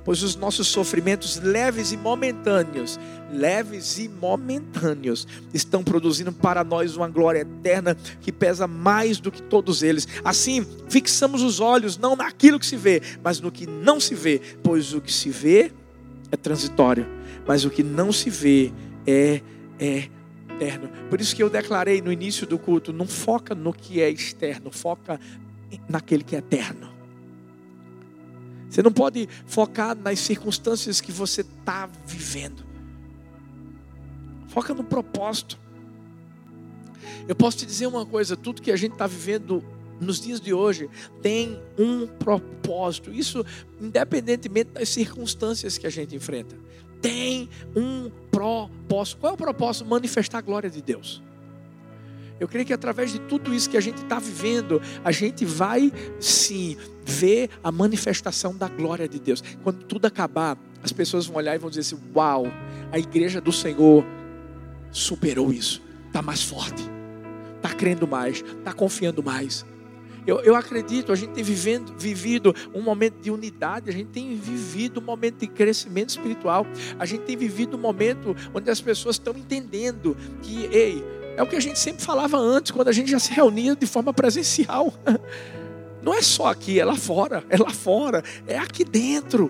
pois 0.05 0.23
os 0.23 0.37
nossos 0.37 0.69
sofrimentos 0.69 1.37
leves 1.37 1.93
e 1.93 1.97
momentâneos, 1.97 2.99
leves 3.33 3.99
e 3.99 4.09
momentâneos, 4.09 5.27
estão 5.53 5.83
produzindo 5.83 6.33
para 6.33 6.65
nós 6.65 6.97
uma 6.97 7.09
glória 7.09 7.41
eterna 7.41 7.97
que 8.21 8.33
pesa 8.33 8.67
mais 8.67 9.19
do 9.19 9.31
que 9.31 9.43
todos 9.43 9.83
eles. 9.83 10.07
Assim, 10.25 10.67
fixamos 10.89 11.43
os 11.43 11.61
olhos 11.61 11.99
não 11.99 12.17
naquilo 12.17 12.59
que 12.59 12.67
se 12.67 12.77
vê, 12.77 13.03
mas 13.23 13.41
no 13.41 13.51
que 13.51 13.67
não 13.67 14.01
se 14.01 14.15
vê, 14.15 14.41
pois 14.63 14.95
o 14.95 15.01
que 15.01 15.13
se 15.13 15.31
vê 15.31 15.73
é 16.31 16.37
transitório, 16.37 17.07
mas 17.47 17.65
o 17.65 17.71
que 17.71 17.83
não 17.83 18.13
se 18.13 18.31
vê 18.31 18.73
é 19.07 19.41
é 19.81 20.09
eterno. 20.59 20.89
Por 21.09 21.21
isso 21.21 21.35
que 21.35 21.43
eu 21.43 21.49
declarei 21.49 22.03
no 22.03 22.13
início 22.13 22.47
do 22.47 22.59
culto, 22.59 22.93
não 22.93 23.07
foca 23.07 23.55
no 23.55 23.73
que 23.73 24.01
é 24.01 24.11
externo, 24.11 24.71
foca 24.71 25.21
naquele 25.89 26.25
que 26.25 26.35
é 26.35 26.41
eterno. 26.41 26.98
Você 28.69 28.83
não 28.83 28.93
pode 28.93 29.29
focar 29.47 29.97
nas 29.97 30.19
circunstâncias 30.19 31.01
que 31.01 31.11
você 31.11 31.41
está 31.41 31.89
vivendo. 32.07 32.65
Foca 34.49 34.75
no 34.75 34.85
propósito. 34.85 35.59
Eu 37.27 37.35
posso 37.35 37.59
te 37.59 37.67
dizer 37.67 37.87
uma 37.87 38.05
coisa: 38.05 38.37
tudo 38.37 38.63
que 38.63 38.71
a 38.71 38.77
gente 38.77 38.93
está 38.93 39.07
vivendo 39.07 39.65
nos 40.01 40.21
dias 40.21 40.41
de 40.41 40.53
hoje 40.53 40.89
tem 41.23 41.61
um 41.79 42.07
propósito. 42.07 43.13
Isso 43.13 43.45
independentemente 43.81 44.71
das 44.73 44.89
circunstâncias 44.89 45.79
que 45.79 45.87
a 45.87 45.91
gente 45.91 46.15
enfrenta. 46.15 46.57
Tem 47.01 47.49
um 47.77 48.11
propósito. 48.31 49.19
Qual 49.19 49.33
é 49.33 49.35
o 49.35 49.37
propósito? 49.37 49.87
Manifestar 49.87 50.39
a 50.39 50.43
glória 50.43 50.69
de 50.69 50.83
Deus. 50.83 51.23
Eu 52.41 52.47
creio 52.47 52.65
que 52.65 52.73
através 52.73 53.13
de 53.13 53.19
tudo 53.21 53.53
isso 53.53 53.69
que 53.69 53.77
a 53.77 53.81
gente 53.81 54.03
está 54.03 54.19
vivendo, 54.19 54.81
a 55.05 55.11
gente 55.11 55.45
vai 55.45 55.93
sim 56.21 56.77
ver 57.05 57.51
a 57.63 57.73
manifestação 57.73 58.57
da 58.57 58.69
glória 58.69 59.09
de 59.09 59.19
Deus. 59.19 59.43
Quando 59.63 59.85
tudo 59.85 60.07
acabar, 60.07 60.57
as 60.83 60.93
pessoas 60.93 61.27
vão 61.27 61.37
olhar 61.37 61.55
e 61.55 61.59
vão 61.59 61.69
dizer 61.69 61.81
assim: 61.81 61.99
Uau, 62.15 62.47
a 62.93 62.99
igreja 62.99 63.41
do 63.41 63.53
Senhor 63.53 64.05
superou 64.91 65.53
isso, 65.53 65.83
está 66.07 66.23
mais 66.23 66.43
forte, 66.43 66.83
está 67.57 67.75
crendo 67.75 68.07
mais, 68.07 68.43
está 68.43 68.73
confiando 68.73 69.23
mais. 69.23 69.65
Eu, 70.27 70.41
eu, 70.41 70.55
acredito, 70.55 71.11
a 71.11 71.17
gente 71.17 71.31
tem 71.31 71.43
vivendo, 71.43 71.97
vivido 71.97 72.55
um 72.75 72.83
momento 72.83 73.19
de 73.19 73.31
unidade, 73.31 73.89
a 73.89 73.93
gente 73.93 74.11
tem 74.11 74.37
vivido 74.37 75.01
um 75.01 75.03
momento 75.03 75.39
de 75.39 75.47
crescimento 75.47 76.11
espiritual, 76.11 76.67
a 76.99 77.07
gente 77.07 77.23
tem 77.23 77.35
vivido 77.35 77.79
um 77.79 77.81
momento 77.81 78.37
onde 78.53 78.71
as 78.71 78.79
pessoas 78.79 79.17
estão 79.17 79.35
entendendo 79.35 80.15
que, 80.43 80.69
ei, 80.71 81.03
é 81.39 81.43
o 81.43 81.47
que 81.47 81.55
a 81.55 81.61
gente 81.61 81.79
sempre 81.79 82.05
falava 82.05 82.37
antes, 82.37 82.73
quando 82.73 82.89
a 82.89 82.93
gente 82.93 83.13
já 83.13 83.21
se 83.21 83.33
reunia 83.33 83.77
de 83.77 83.87
forma 83.87 84.13
presencial. 84.13 84.93
Não 86.03 86.13
é 86.13 86.21
só 86.21 86.47
aqui, 86.47 86.81
é 86.81 86.85
lá 86.85 86.97
fora, 86.97 87.45
é 87.49 87.57
lá 87.57 87.71
fora, 87.71 88.25
é 88.45 88.59
aqui 88.59 88.85
dentro. 88.85 89.49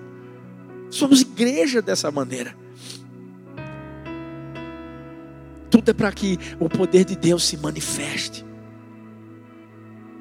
Somos 0.91 1.23
igreja 1.23 1.81
dessa 1.81 2.11
maneira. 2.11 2.55
Tudo 5.71 5.91
é 5.91 5.95
para 5.95 6.13
que 6.13 6.39
o 6.61 6.69
poder 6.69 7.07
de 7.07 7.17
Deus 7.17 7.47
se 7.47 7.57
manifeste. 7.57 8.45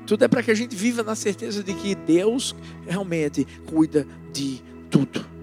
Tudo 0.05 0.23
é 0.23 0.27
para 0.29 0.41
que 0.41 0.51
a 0.51 0.55
gente 0.55 0.73
viva 0.73 1.03
na 1.03 1.15
certeza 1.15 1.61
de 1.61 1.73
que 1.73 1.95
Deus 1.95 2.55
realmente 2.87 3.45
cuida 3.65 4.07
de 4.31 4.63
tudo. 4.89 5.36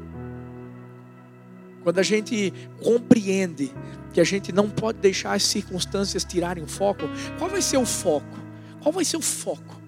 Quando 1.84 1.98
a 1.98 2.02
gente 2.02 2.52
compreende 2.82 3.70
que 4.14 4.20
a 4.20 4.24
gente 4.24 4.52
não 4.52 4.70
pode 4.70 5.00
deixar 5.00 5.34
as 5.34 5.42
circunstâncias 5.42 6.24
tirarem 6.24 6.62
o 6.62 6.68
foco. 6.68 7.02
Qual 7.36 7.50
vai 7.50 7.60
ser 7.60 7.76
o 7.76 7.84
foco? 7.84 8.38
Qual 8.80 8.92
vai 8.92 9.04
ser 9.04 9.16
o 9.16 9.20
foco? 9.20 9.82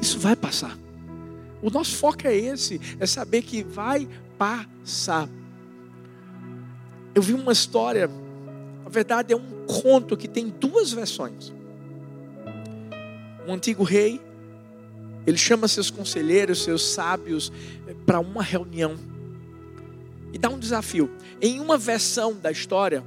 Isso 0.00 0.18
vai 0.18 0.36
passar. 0.36 0.78
O 1.60 1.70
nosso 1.70 1.96
foco 1.96 2.26
é 2.26 2.36
esse, 2.36 2.80
é 3.00 3.06
saber 3.06 3.42
que 3.42 3.64
vai 3.64 4.08
passar. 4.38 5.28
Eu 7.14 7.20
vi 7.20 7.34
uma 7.34 7.52
história, 7.52 8.08
na 8.84 8.88
verdade 8.88 9.32
é 9.32 9.36
um 9.36 9.66
conto 9.66 10.16
que 10.16 10.28
tem 10.28 10.48
duas 10.48 10.92
versões. 10.92 11.52
Um 13.46 13.52
antigo 13.52 13.82
rei, 13.82 14.20
ele 15.26 15.36
chama 15.36 15.66
seus 15.66 15.90
conselheiros, 15.90 16.62
seus 16.62 16.84
sábios, 16.84 17.52
eh, 17.88 17.94
para 18.06 18.20
uma 18.20 18.42
reunião 18.42 18.96
e 20.32 20.38
dá 20.38 20.48
um 20.48 20.58
desafio. 20.58 21.10
Em 21.40 21.60
uma 21.60 21.76
versão 21.76 22.34
da 22.34 22.50
história, 22.50 23.04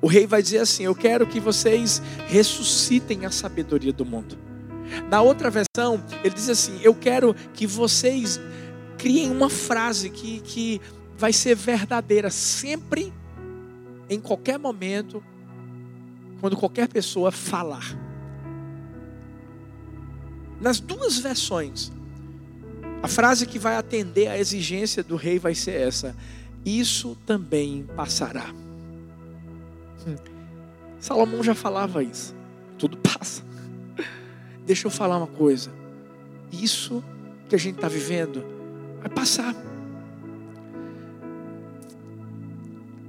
o 0.00 0.06
rei 0.06 0.26
vai 0.26 0.42
dizer 0.42 0.58
assim: 0.58 0.84
Eu 0.84 0.94
quero 0.94 1.26
que 1.26 1.40
vocês 1.40 2.00
ressuscitem 2.26 3.26
a 3.26 3.30
sabedoria 3.30 3.92
do 3.92 4.04
mundo. 4.04 4.38
Na 5.10 5.20
outra 5.20 5.50
versão, 5.50 6.02
ele 6.22 6.34
diz 6.34 6.48
assim: 6.48 6.78
Eu 6.82 6.94
quero 6.94 7.34
que 7.52 7.66
vocês 7.66 8.40
criem 8.96 9.30
uma 9.30 9.50
frase 9.50 10.10
que, 10.10 10.40
que 10.40 10.80
vai 11.16 11.32
ser 11.32 11.54
verdadeira 11.54 12.30
sempre, 12.30 13.12
em 14.08 14.20
qualquer 14.20 14.58
momento, 14.58 15.22
quando 16.40 16.56
qualquer 16.56 16.88
pessoa 16.88 17.32
falar. 17.32 17.96
Nas 20.60 20.80
duas 20.80 21.18
versões, 21.18 21.92
a 23.02 23.08
frase 23.08 23.46
que 23.46 23.58
vai 23.58 23.76
atender 23.76 24.28
à 24.28 24.38
exigência 24.38 25.02
do 25.02 25.16
rei 25.16 25.38
vai 25.38 25.54
ser 25.54 25.80
essa: 25.80 26.16
Isso 26.64 27.16
também 27.26 27.86
passará. 27.96 28.50
Hum. 30.06 30.16
Salomão 31.00 31.42
já 31.42 31.54
falava 31.54 32.02
isso. 32.02 32.34
Tudo 32.76 32.96
passa. 32.98 33.42
Deixa 34.66 34.86
eu 34.86 34.90
falar 34.90 35.16
uma 35.16 35.26
coisa. 35.26 35.70
Isso 36.52 37.02
que 37.48 37.54
a 37.54 37.58
gente 37.58 37.76
está 37.76 37.88
vivendo 37.88 38.44
vai 39.00 39.08
passar. 39.08 39.54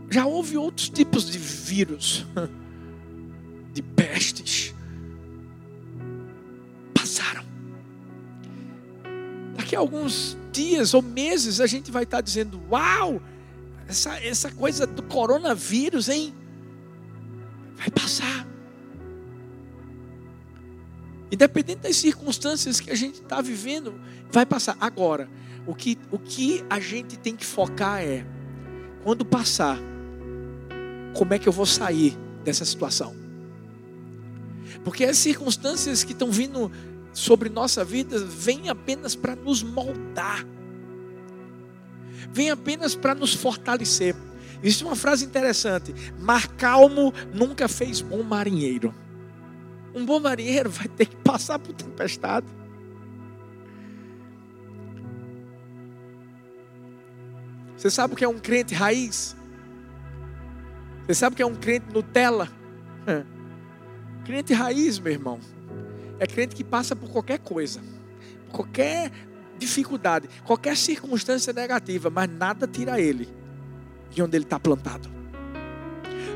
Já 0.10 0.26
houve 0.26 0.58
outros 0.58 0.90
tipos 0.90 1.30
de 1.30 1.38
vírus, 1.38 2.26
de 3.74 3.82
pestes. 3.82 4.39
Daqui 9.70 9.76
a 9.76 9.80
alguns 9.82 10.36
dias 10.52 10.96
ou 10.96 11.02
meses 11.04 11.62
a 11.62 11.68
gente 11.68 11.92
vai 11.92 12.02
estar 12.02 12.22
dizendo: 12.22 12.60
Uau, 12.72 13.22
essa, 13.88 14.20
essa 14.20 14.50
coisa 14.50 14.88
do 14.88 15.04
coronavírus, 15.04 16.10
hein? 16.10 16.34
Vai 17.76 17.92
passar. 17.92 18.48
Independente 21.32 21.82
das 21.82 21.98
circunstâncias 21.98 22.80
que 22.80 22.90
a 22.90 22.96
gente 22.96 23.22
está 23.22 23.42
vivendo, 23.42 24.02
vai 24.32 24.44
passar. 24.44 24.76
Agora, 24.82 25.30
o 25.68 25.76
que, 25.76 26.00
o 26.10 26.18
que 26.18 26.66
a 26.68 26.80
gente 26.80 27.16
tem 27.20 27.36
que 27.36 27.46
focar 27.46 28.02
é, 28.02 28.26
quando 29.04 29.24
passar, 29.24 29.78
como 31.14 31.32
é 31.32 31.38
que 31.38 31.48
eu 31.48 31.54
vou 31.54 31.68
sair 31.68 32.18
dessa 32.44 32.66
situação? 32.66 33.16
Porque 34.84 35.06
as 35.06 35.20
circunstâncias 35.20 36.04
que 36.04 36.14
estão 36.14 36.32
vindo 36.32 36.72
sobre 37.14 37.50
nossa 37.50 37.84
vida 37.84 38.20
vêm 38.20 38.70
apenas 38.70 39.16
para 39.16 39.36
nos 39.36 39.64
moldar, 39.64 40.46
vêm 42.32 42.52
apenas 42.52 42.96
para 42.96 43.16
nos 43.16 43.34
fortalecer. 43.34 44.16
Existe 44.62 44.84
uma 44.84 44.96
frase 44.96 45.26
interessante: 45.26 45.94
mar 46.20 46.48
calmo 46.56 47.14
nunca 47.34 47.68
fez 47.68 48.02
bom 48.02 48.24
marinheiro. 48.24 48.94
Um 49.94 50.06
bom 50.06 50.20
marinheiro 50.20 50.70
vai 50.70 50.88
ter 50.88 51.06
que 51.08 51.16
passar 51.18 51.58
por 51.60 51.74
tempestade. 51.74 52.46
Você 57.76 57.90
sabe 57.90 58.14
o 58.14 58.18
que 58.18 58.26
é 58.26 58.28
um 58.28 58.38
crente 58.38 58.76
raiz? 58.76 59.36
Você 61.08 61.14
sabe 61.14 61.34
o 61.34 61.38
que 61.38 61.42
é 61.42 61.46
um 61.46 61.56
crente 61.56 61.86
Nutella? 61.92 62.50
Crente 64.26 64.54
raiz, 64.54 65.00
meu 65.00 65.14
irmão, 65.14 65.40
é 66.20 66.28
crente 66.28 66.56
que 66.56 66.64
passa 66.64 66.96
por 66.96 67.10
qualquer 67.10 67.40
coisa, 67.40 67.82
qualquer 68.52 69.12
dificuldade, 69.58 70.30
qualquer 70.44 70.76
circunstância 70.78 71.52
negativa, 71.54 72.10
mas 72.10 72.30
nada 72.30 72.68
tira 72.68 73.00
ele 73.00 73.30
de 74.12 74.22
onde 74.22 74.38
ele 74.38 74.46
está 74.46 74.60
plantado. 74.60 75.10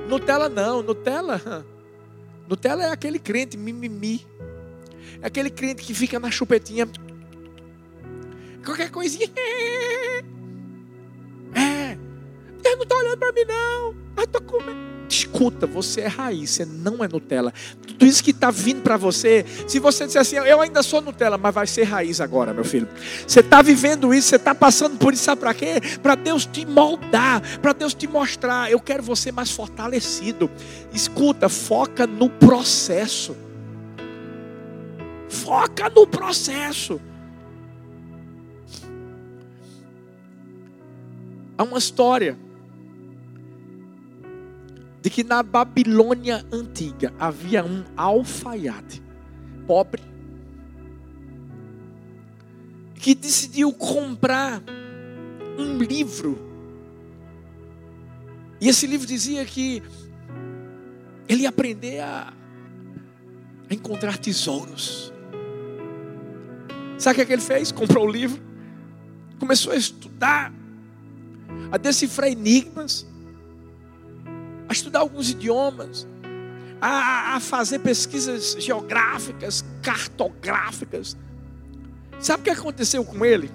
Nutella 0.07 0.49
não, 0.49 0.81
Nutella 0.83 1.65
Nutella 2.47 2.83
é 2.83 2.91
aquele 2.91 3.19
crente 3.19 3.57
mimimi. 3.57 4.25
É 5.21 5.27
aquele 5.27 5.49
crente 5.49 5.83
que 5.83 5.93
fica 5.93 6.19
na 6.19 6.29
chupetinha. 6.29 6.87
Qualquer 8.63 8.89
coisinha. 8.91 9.29
É. 11.55 11.95
Deus 12.63 12.75
não 12.77 12.81
está 12.81 12.95
olhando 12.95 13.17
para 13.19 13.31
mim, 13.31 13.45
não. 13.45 14.02
Ah, 14.15 14.27
tô 14.27 14.41
comendo. 14.41 14.93
Escuta, 15.09 15.67
você 15.67 16.01
é 16.01 16.07
raiz, 16.07 16.49
você 16.49 16.65
não 16.65 17.03
é 17.03 17.07
Nutella. 17.07 17.53
Tudo 17.85 18.05
isso 18.05 18.23
que 18.23 18.31
está 18.31 18.49
vindo 18.49 18.81
para 18.81 18.97
você, 18.97 19.45
se 19.67 19.77
você 19.77 20.05
disser 20.05 20.21
assim, 20.21 20.37
eu 20.37 20.59
ainda 20.59 20.81
sou 20.81 21.01
Nutella, 21.01 21.37
mas 21.37 21.53
vai 21.53 21.67
ser 21.67 21.83
raiz 21.83 22.19
agora, 22.19 22.53
meu 22.53 22.63
filho. 22.63 22.87
Você 23.27 23.41
está 23.41 23.61
vivendo 23.61 24.13
isso, 24.13 24.29
você 24.29 24.37
está 24.37 24.55
passando 24.55 24.97
por 24.97 25.13
isso, 25.13 25.23
sabe 25.23 25.41
para 25.41 25.53
quê? 25.53 25.79
Para 26.01 26.15
Deus 26.15 26.45
te 26.45 26.65
moldar, 26.65 27.41
para 27.59 27.73
Deus 27.73 27.93
te 27.93 28.07
mostrar, 28.07 28.71
eu 28.71 28.79
quero 28.79 29.03
você 29.03 29.31
mais 29.31 29.51
fortalecido. 29.51 30.49
Escuta, 30.91 31.47
foca 31.47 32.07
no 32.07 32.29
processo. 32.29 33.35
Foca 35.29 35.89
no 35.89 36.07
processo. 36.07 36.99
Há 41.55 41.63
uma 41.63 41.77
história 41.77 42.37
de 45.03 45.09
que 45.09 45.21
na 45.21 45.43
Babilônia 45.43 46.45
antiga 46.49 47.13
havia 47.19 47.61
um 47.61 47.83
alfaiate 47.97 49.03
pobre 49.67 50.01
que 52.95 53.13
decidiu 53.13 53.73
comprar 53.73 54.63
um 55.59 55.77
livro. 55.77 56.39
E 58.61 58.69
esse 58.69 58.87
livro 58.87 59.05
dizia 59.05 59.43
que 59.43 59.83
ele 61.27 61.41
ia 61.41 61.49
aprender 61.49 61.99
a, 61.99 62.31
a 63.69 63.73
encontrar 63.73 64.17
tesouros. 64.17 65.11
Sabe 66.97 67.11
o 67.11 67.15
que, 67.15 67.21
é 67.23 67.25
que 67.25 67.33
ele 67.33 67.41
fez? 67.41 67.73
Comprou 67.73 68.07
o 68.07 68.09
livro, 68.09 68.41
começou 69.37 69.73
a 69.73 69.75
estudar, 69.75 70.53
a 71.73 71.77
decifrar 71.77 72.31
enigmas 72.31 73.05
a 74.73 74.75
estudar 74.75 74.99
alguns 74.99 75.29
idiomas, 75.29 76.07
a, 76.81 77.35
a 77.35 77.39
fazer 77.39 77.79
pesquisas 77.79 78.57
geográficas, 78.59 79.63
cartográficas. 79.81 81.15
Sabe 82.19 82.41
o 82.41 82.43
que 82.43 82.49
aconteceu 82.49 83.05
com 83.05 83.23
ele? 83.23 83.51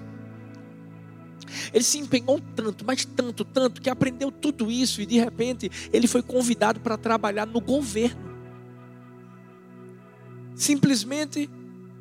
Ele 1.73 1.83
se 1.83 1.97
empenhou 1.97 2.39
tanto, 2.55 2.85
mas 2.85 3.03
tanto, 3.03 3.43
tanto, 3.43 3.81
que 3.81 3.89
aprendeu 3.89 4.31
tudo 4.31 4.71
isso 4.71 5.01
e 5.01 5.05
de 5.05 5.19
repente 5.19 5.69
ele 5.91 6.07
foi 6.07 6.21
convidado 6.21 6.79
para 6.79 6.97
trabalhar 6.97 7.45
no 7.45 7.59
governo. 7.59 8.29
Simplesmente 10.55 11.49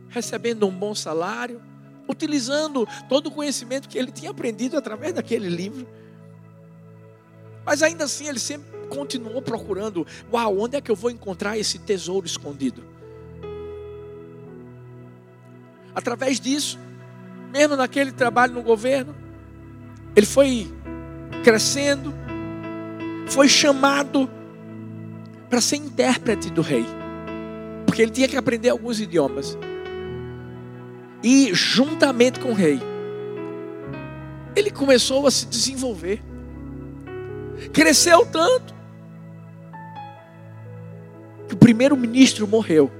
recebendo 0.08 0.66
um 0.66 0.70
bom 0.70 0.94
salário, 0.94 1.60
utilizando 2.08 2.86
todo 3.08 3.26
o 3.26 3.30
conhecimento 3.30 3.88
que 3.88 3.98
ele 3.98 4.12
tinha 4.12 4.30
aprendido 4.30 4.76
através 4.76 5.12
daquele 5.12 5.48
livro. 5.48 5.88
Mas 7.64 7.82
ainda 7.82 8.04
assim 8.04 8.28
ele 8.28 8.38
sempre 8.38 8.77
continuou 8.88 9.40
procurando: 9.40 10.06
uau, 10.32 10.58
onde 10.58 10.76
é 10.76 10.80
que 10.80 10.90
eu 10.90 10.96
vou 10.96 11.10
encontrar 11.10 11.58
esse 11.58 11.78
tesouro 11.78 12.26
escondido? 12.26 12.82
Através 15.94 16.38
disso, 16.38 16.78
mesmo 17.52 17.76
naquele 17.76 18.12
trabalho 18.12 18.54
no 18.54 18.62
governo, 18.62 19.14
ele 20.14 20.26
foi 20.26 20.72
crescendo, 21.42 22.14
foi 23.26 23.48
chamado 23.48 24.30
para 25.48 25.60
ser 25.60 25.76
intérprete 25.76 26.50
do 26.50 26.62
rei, 26.62 26.84
porque 27.86 28.02
ele 28.02 28.10
tinha 28.10 28.28
que 28.28 28.36
aprender 28.36 28.68
alguns 28.68 29.00
idiomas. 29.00 29.56
E 31.22 31.52
juntamente 31.52 32.38
com 32.38 32.50
o 32.50 32.54
rei, 32.54 32.80
ele 34.54 34.70
começou 34.70 35.26
a 35.26 35.30
se 35.30 35.46
desenvolver. 35.46 36.22
Cresceu 37.72 38.24
tanto 38.26 38.77
primeiro-ministro 41.68 42.48
morreu 42.48 42.90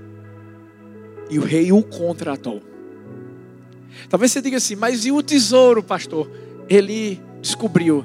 e 1.30 1.38
o 1.38 1.42
rei 1.42 1.72
o 1.72 1.82
contratou. 1.82 2.62
Talvez 4.10 4.30
você 4.30 4.42
diga 4.42 4.58
assim, 4.58 4.76
mas 4.76 5.06
e 5.06 5.10
o 5.10 5.22
tesouro, 5.22 5.82
pastor? 5.82 6.30
Ele 6.68 7.18
descobriu 7.40 8.04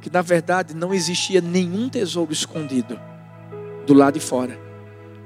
que 0.00 0.10
na 0.10 0.22
verdade 0.22 0.74
não 0.74 0.94
existia 0.94 1.42
nenhum 1.42 1.90
tesouro 1.90 2.32
escondido 2.32 2.98
do 3.86 3.92
lado 3.92 4.14
de 4.14 4.20
fora, 4.20 4.58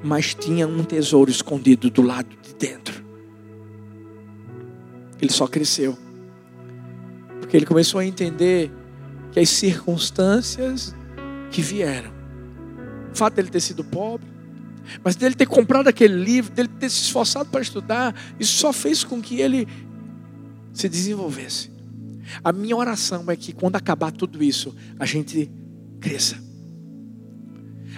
mas 0.02 0.34
tinha 0.34 0.66
um 0.66 0.82
tesouro 0.82 1.30
escondido 1.30 1.88
do 1.88 2.02
lado 2.02 2.36
de 2.42 2.52
dentro. 2.52 3.04
Ele 5.20 5.30
só 5.30 5.46
cresceu, 5.46 5.96
porque 7.38 7.56
ele 7.56 7.66
começou 7.66 8.00
a 8.00 8.04
entender 8.04 8.68
que 9.30 9.38
as 9.38 9.48
circunstâncias 9.48 10.92
que 11.52 11.62
vieram, 11.62 12.10
o 13.12 13.16
fato 13.16 13.34
dele 13.34 13.48
ter 13.48 13.60
sido 13.60 13.84
pobre, 13.84 14.31
mas 15.02 15.16
dele 15.16 15.34
ter 15.34 15.46
comprado 15.46 15.88
aquele 15.88 16.14
livro, 16.14 16.52
dele 16.52 16.68
ter 16.68 16.90
se 16.90 17.02
esforçado 17.02 17.48
para 17.50 17.60
estudar, 17.60 18.14
isso 18.38 18.56
só 18.58 18.72
fez 18.72 19.04
com 19.04 19.20
que 19.20 19.40
ele 19.40 19.66
se 20.72 20.88
desenvolvesse. 20.88 21.70
A 22.42 22.52
minha 22.52 22.76
oração 22.76 23.24
é 23.28 23.36
que 23.36 23.52
quando 23.52 23.76
acabar 23.76 24.10
tudo 24.10 24.42
isso, 24.42 24.74
a 24.98 25.06
gente 25.06 25.50
cresça. 26.00 26.36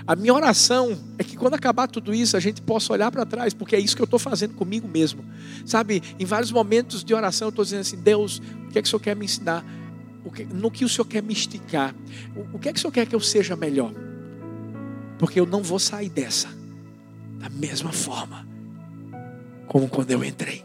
A 0.06 0.14
minha 0.14 0.34
oração 0.34 0.98
é 1.18 1.24
que 1.24 1.36
quando 1.36 1.54
acabar 1.54 1.86
tudo 1.86 2.12
isso, 2.12 2.36
a 2.36 2.40
gente 2.40 2.60
possa 2.60 2.92
olhar 2.92 3.10
para 3.10 3.24
trás, 3.24 3.54
porque 3.54 3.74
é 3.74 3.80
isso 3.80 3.96
que 3.96 4.02
eu 4.02 4.06
estou 4.06 4.18
fazendo 4.18 4.54
comigo 4.54 4.86
mesmo. 4.86 5.24
Sabe, 5.64 6.02
em 6.18 6.26
vários 6.26 6.52
momentos 6.52 7.02
de 7.02 7.14
oração, 7.14 7.46
eu 7.46 7.50
estou 7.50 7.64
dizendo 7.64 7.80
assim: 7.80 7.96
Deus, 7.96 8.42
o 8.66 8.70
que 8.70 8.78
é 8.78 8.82
que 8.82 8.88
o 8.88 8.90
Senhor 8.90 9.00
quer 9.00 9.16
me 9.16 9.24
ensinar? 9.24 9.64
no 10.54 10.70
que 10.70 10.84
o 10.84 10.88
Senhor 10.88 11.04
quer 11.04 11.22
me 11.22 11.32
esticar? 11.32 11.94
O 12.52 12.58
que 12.58 12.68
é 12.68 12.72
que 12.72 12.78
o 12.78 12.80
Senhor 12.80 12.92
quer 12.92 13.06
que 13.06 13.14
eu 13.14 13.20
seja 13.20 13.54
melhor? 13.54 13.92
Porque 15.18 15.38
eu 15.38 15.46
não 15.46 15.62
vou 15.62 15.78
sair 15.78 16.08
dessa 16.08 16.48
da 17.44 17.50
mesma 17.50 17.92
forma 17.92 18.46
como 19.66 19.86
quando 19.86 20.10
eu 20.10 20.24
entrei. 20.24 20.64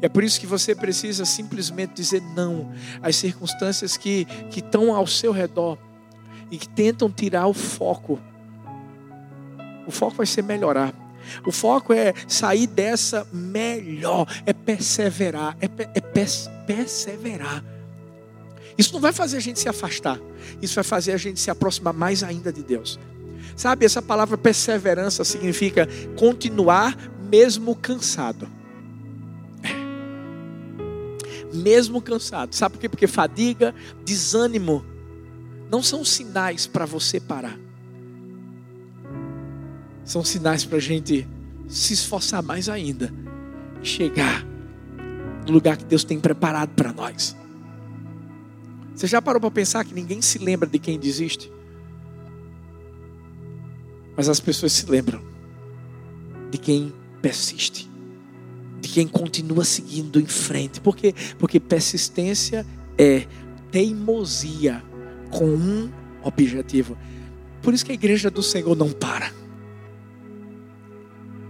É 0.00 0.08
por 0.08 0.22
isso 0.22 0.38
que 0.38 0.46
você 0.46 0.72
precisa 0.74 1.24
simplesmente 1.24 1.94
dizer 1.94 2.22
não 2.34 2.72
às 3.02 3.16
circunstâncias 3.16 3.96
que, 3.96 4.24
que 4.50 4.60
estão 4.60 4.94
ao 4.94 5.06
seu 5.06 5.32
redor 5.32 5.76
e 6.50 6.58
que 6.58 6.68
tentam 6.68 7.10
tirar 7.10 7.48
o 7.48 7.54
foco. 7.54 8.20
O 9.84 9.90
foco 9.90 10.16
vai 10.16 10.26
ser 10.26 10.42
melhorar. 10.42 10.94
O 11.44 11.50
foco 11.50 11.92
é 11.92 12.14
sair 12.28 12.68
dessa 12.68 13.26
melhor, 13.32 14.26
é 14.46 14.52
perseverar, 14.52 15.56
é, 15.60 15.66
é 15.94 16.00
perseverar. 16.66 17.64
Isso 18.78 18.92
não 18.92 19.00
vai 19.00 19.12
fazer 19.12 19.38
a 19.38 19.40
gente 19.40 19.58
se 19.58 19.68
afastar. 19.68 20.20
Isso 20.60 20.76
vai 20.76 20.84
fazer 20.84 21.12
a 21.12 21.16
gente 21.16 21.40
se 21.40 21.50
aproximar 21.50 21.94
mais 21.94 22.22
ainda 22.22 22.52
de 22.52 22.62
Deus. 22.62 22.98
Sabe, 23.56 23.84
essa 23.84 24.02
palavra 24.02 24.38
perseverança 24.38 25.24
significa 25.24 25.88
continuar 26.16 26.96
mesmo 27.30 27.74
cansado. 27.74 28.48
É. 29.62 31.56
Mesmo 31.56 32.00
cansado. 32.00 32.54
Sabe 32.54 32.74
por 32.74 32.80
quê? 32.80 32.88
Porque 32.88 33.06
fadiga, 33.06 33.74
desânimo 34.04 34.84
não 35.70 35.82
são 35.82 36.04
sinais 36.04 36.66
para 36.66 36.84
você 36.84 37.18
parar. 37.18 37.58
São 40.04 40.24
sinais 40.24 40.64
para 40.64 40.78
a 40.78 40.80
gente 40.80 41.26
se 41.68 41.94
esforçar 41.94 42.42
mais 42.42 42.68
ainda 42.68 43.12
chegar 43.82 44.44
no 45.46 45.52
lugar 45.52 45.76
que 45.76 45.84
Deus 45.84 46.04
tem 46.04 46.20
preparado 46.20 46.70
para 46.70 46.92
nós. 46.92 47.36
Você 48.94 49.06
já 49.06 49.20
parou 49.20 49.40
para 49.40 49.50
pensar 49.50 49.84
que 49.84 49.94
ninguém 49.94 50.20
se 50.20 50.38
lembra 50.38 50.68
de 50.68 50.78
quem 50.78 50.98
desiste? 50.98 51.50
Mas 54.22 54.28
as 54.28 54.38
pessoas 54.38 54.70
se 54.70 54.88
lembram 54.88 55.20
de 56.48 56.56
quem 56.56 56.94
persiste, 57.20 57.90
de 58.80 58.88
quem 58.88 59.08
continua 59.08 59.64
seguindo 59.64 60.20
em 60.20 60.26
frente. 60.26 60.80
Por 60.80 60.94
quê? 60.94 61.12
Porque 61.40 61.58
persistência 61.58 62.64
é 62.96 63.26
teimosia 63.72 64.80
com 65.28 65.44
um 65.44 65.90
objetivo. 66.22 66.96
Por 67.62 67.74
isso 67.74 67.84
que 67.84 67.90
a 67.90 67.94
igreja 67.96 68.30
do 68.30 68.44
Senhor 68.44 68.76
não 68.76 68.92
para. 68.92 69.32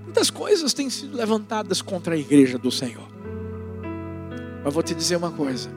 Muitas 0.04 0.30
coisas 0.30 0.72
têm 0.72 0.88
sido 0.88 1.14
levantadas 1.14 1.82
contra 1.82 2.14
a 2.14 2.18
igreja 2.18 2.56
do 2.56 2.70
Senhor. 2.70 3.06
Mas 4.64 4.72
vou 4.72 4.82
te 4.82 4.94
dizer 4.94 5.16
uma 5.16 5.30
coisa: 5.30 5.68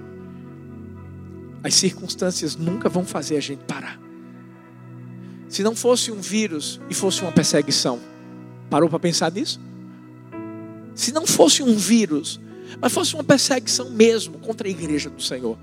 as 1.62 1.76
circunstâncias 1.76 2.56
nunca 2.56 2.88
vão 2.88 3.04
fazer 3.04 3.36
a 3.36 3.42
gente 3.42 3.66
parar. 3.66 4.05
Se 5.56 5.64
não 5.64 5.74
fosse 5.74 6.12
um 6.12 6.20
vírus 6.20 6.82
e 6.90 6.94
fosse 6.94 7.22
uma 7.22 7.32
perseguição, 7.32 7.98
parou 8.70 8.90
para 8.90 9.00
pensar 9.00 9.32
nisso? 9.32 9.58
Se 10.94 11.14
não 11.14 11.26
fosse 11.26 11.64
um 11.64 11.74
vírus, 11.78 12.42
mas 12.82 12.92
fosse 12.92 13.14
uma 13.14 13.24
perseguição 13.24 13.90
mesmo 13.90 14.38
contra 14.40 14.68
a 14.68 14.70
igreja 14.70 15.10
do 15.10 15.24
Senhor, 15.24 15.58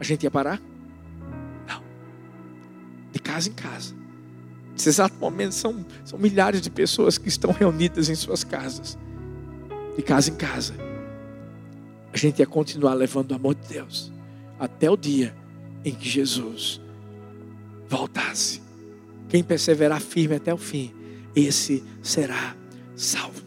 a 0.00 0.04
gente 0.04 0.22
ia 0.22 0.30
parar? 0.30 0.58
Não. 1.68 1.82
De 3.12 3.18
casa 3.18 3.50
em 3.50 3.52
casa. 3.52 3.94
Nesse 4.72 4.88
exato 4.88 5.14
momento 5.16 5.52
são, 5.52 5.84
são 6.02 6.18
milhares 6.18 6.62
de 6.62 6.70
pessoas 6.70 7.18
que 7.18 7.28
estão 7.28 7.52
reunidas 7.52 8.08
em 8.08 8.14
suas 8.14 8.42
casas. 8.42 8.96
De 9.94 10.02
casa 10.02 10.30
em 10.30 10.34
casa. 10.34 10.72
A 12.10 12.16
gente 12.16 12.38
ia 12.38 12.46
continuar 12.46 12.94
levando 12.94 13.32
o 13.32 13.34
amor 13.34 13.54
de 13.54 13.68
Deus. 13.68 14.10
Até 14.58 14.90
o 14.90 14.96
dia 14.96 15.36
em 15.84 15.94
que 15.94 16.08
Jesus 16.08 16.80
voltasse. 17.88 18.60
Quem 19.28 19.42
perseverar 19.42 20.00
firme 20.00 20.36
até 20.36 20.52
o 20.52 20.56
fim, 20.56 20.92
esse 21.34 21.82
será 22.02 22.56
salvo. 22.96 23.42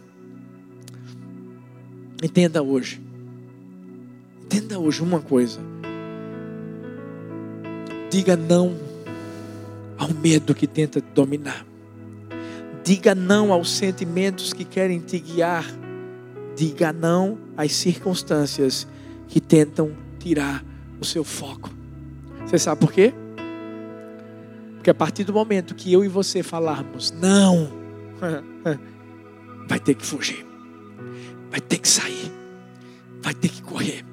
Entenda 2.21 2.61
hoje. 2.61 3.01
Entenda 4.43 4.79
hoje 4.79 5.01
uma 5.01 5.19
coisa. 5.19 5.59
Diga 8.09 8.35
não 8.35 8.77
ao 9.97 10.09
medo 10.13 10.53
que 10.53 10.67
tenta 10.67 11.01
te 11.01 11.07
dominar. 11.13 11.65
Diga 12.83 13.15
não 13.15 13.53
aos 13.53 13.71
sentimentos 13.71 14.53
que 14.53 14.65
querem 14.65 14.99
te 14.99 15.19
guiar. 15.19 15.65
Diga 16.55 16.91
não 16.91 17.37
às 17.55 17.73
circunstâncias 17.73 18.87
que 19.27 19.39
tentam 19.39 19.91
tirar 20.19 20.63
o 20.99 21.05
seu 21.05 21.23
foco. 21.23 21.69
Você 22.45 22.59
sabe 22.59 22.81
por 22.81 22.91
quê? 22.91 23.13
Porque 24.81 24.89
a 24.89 24.95
partir 24.95 25.23
do 25.23 25.31
momento 25.31 25.75
que 25.75 25.93
eu 25.93 26.03
e 26.03 26.07
você 26.07 26.41
falarmos 26.41 27.11
não, 27.11 27.71
vai 29.69 29.79
ter 29.79 29.93
que 29.93 30.03
fugir, 30.03 30.43
vai 31.51 31.61
ter 31.61 31.77
que 31.77 31.87
sair, 31.87 32.31
vai 33.21 33.31
ter 33.31 33.49
que 33.49 33.61
correr. 33.61 34.03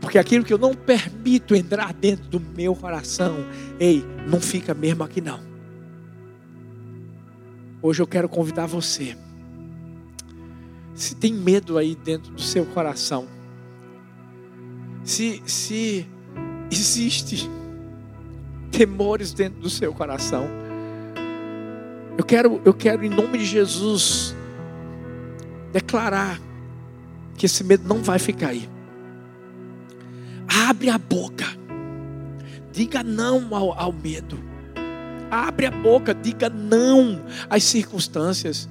Porque 0.00 0.18
aquilo 0.18 0.46
que 0.46 0.52
eu 0.54 0.56
não 0.56 0.72
permito 0.72 1.54
entrar 1.54 1.92
dentro 1.92 2.24
do 2.24 2.40
meu 2.40 2.74
coração, 2.74 3.36
ei, 3.78 4.02
não 4.26 4.40
fica 4.40 4.72
mesmo 4.72 5.04
aqui 5.04 5.20
não. 5.20 5.40
Hoje 7.82 8.00
eu 8.00 8.06
quero 8.06 8.30
convidar 8.30 8.64
você. 8.64 9.14
Se 10.94 11.14
tem 11.14 11.34
medo 11.34 11.76
aí 11.76 11.94
dentro 11.94 12.32
do 12.32 12.40
seu 12.40 12.64
coração, 12.64 13.28
se, 15.04 15.42
se 15.44 16.06
existe 16.70 17.46
temores 18.70 19.32
dentro 19.32 19.60
do 19.60 19.70
seu 19.70 19.92
coração. 19.92 20.48
Eu 22.16 22.24
quero, 22.24 22.60
eu 22.64 22.72
quero 22.72 23.04
em 23.04 23.10
nome 23.10 23.38
de 23.38 23.44
Jesus 23.44 24.34
declarar 25.72 26.40
que 27.36 27.46
esse 27.46 27.62
medo 27.62 27.86
não 27.86 28.02
vai 28.02 28.18
ficar 28.18 28.48
aí. 28.48 28.68
Abre 30.68 30.88
a 30.88 30.96
boca. 30.96 31.44
Diga 32.72 33.02
não 33.02 33.54
ao, 33.54 33.78
ao 33.78 33.92
medo. 33.92 34.38
Abre 35.30 35.66
a 35.66 35.70
boca, 35.70 36.14
diga 36.14 36.48
não 36.48 37.22
às 37.50 37.64
circunstâncias. 37.64 38.68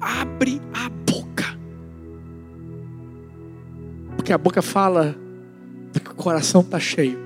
Abre 0.00 0.60
a 0.72 0.88
boca. 0.88 1.58
Porque 4.16 4.32
a 4.32 4.38
boca 4.38 4.62
fala 4.62 5.16
que 5.92 6.10
o 6.10 6.14
coração 6.14 6.60
está 6.60 6.78
cheio. 6.78 7.25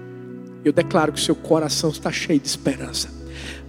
Eu 0.64 0.72
declaro 0.72 1.12
que 1.12 1.18
o 1.18 1.22
seu 1.22 1.34
coração 1.34 1.90
está 1.90 2.12
cheio 2.12 2.38
de 2.38 2.46
esperança. 2.46 3.08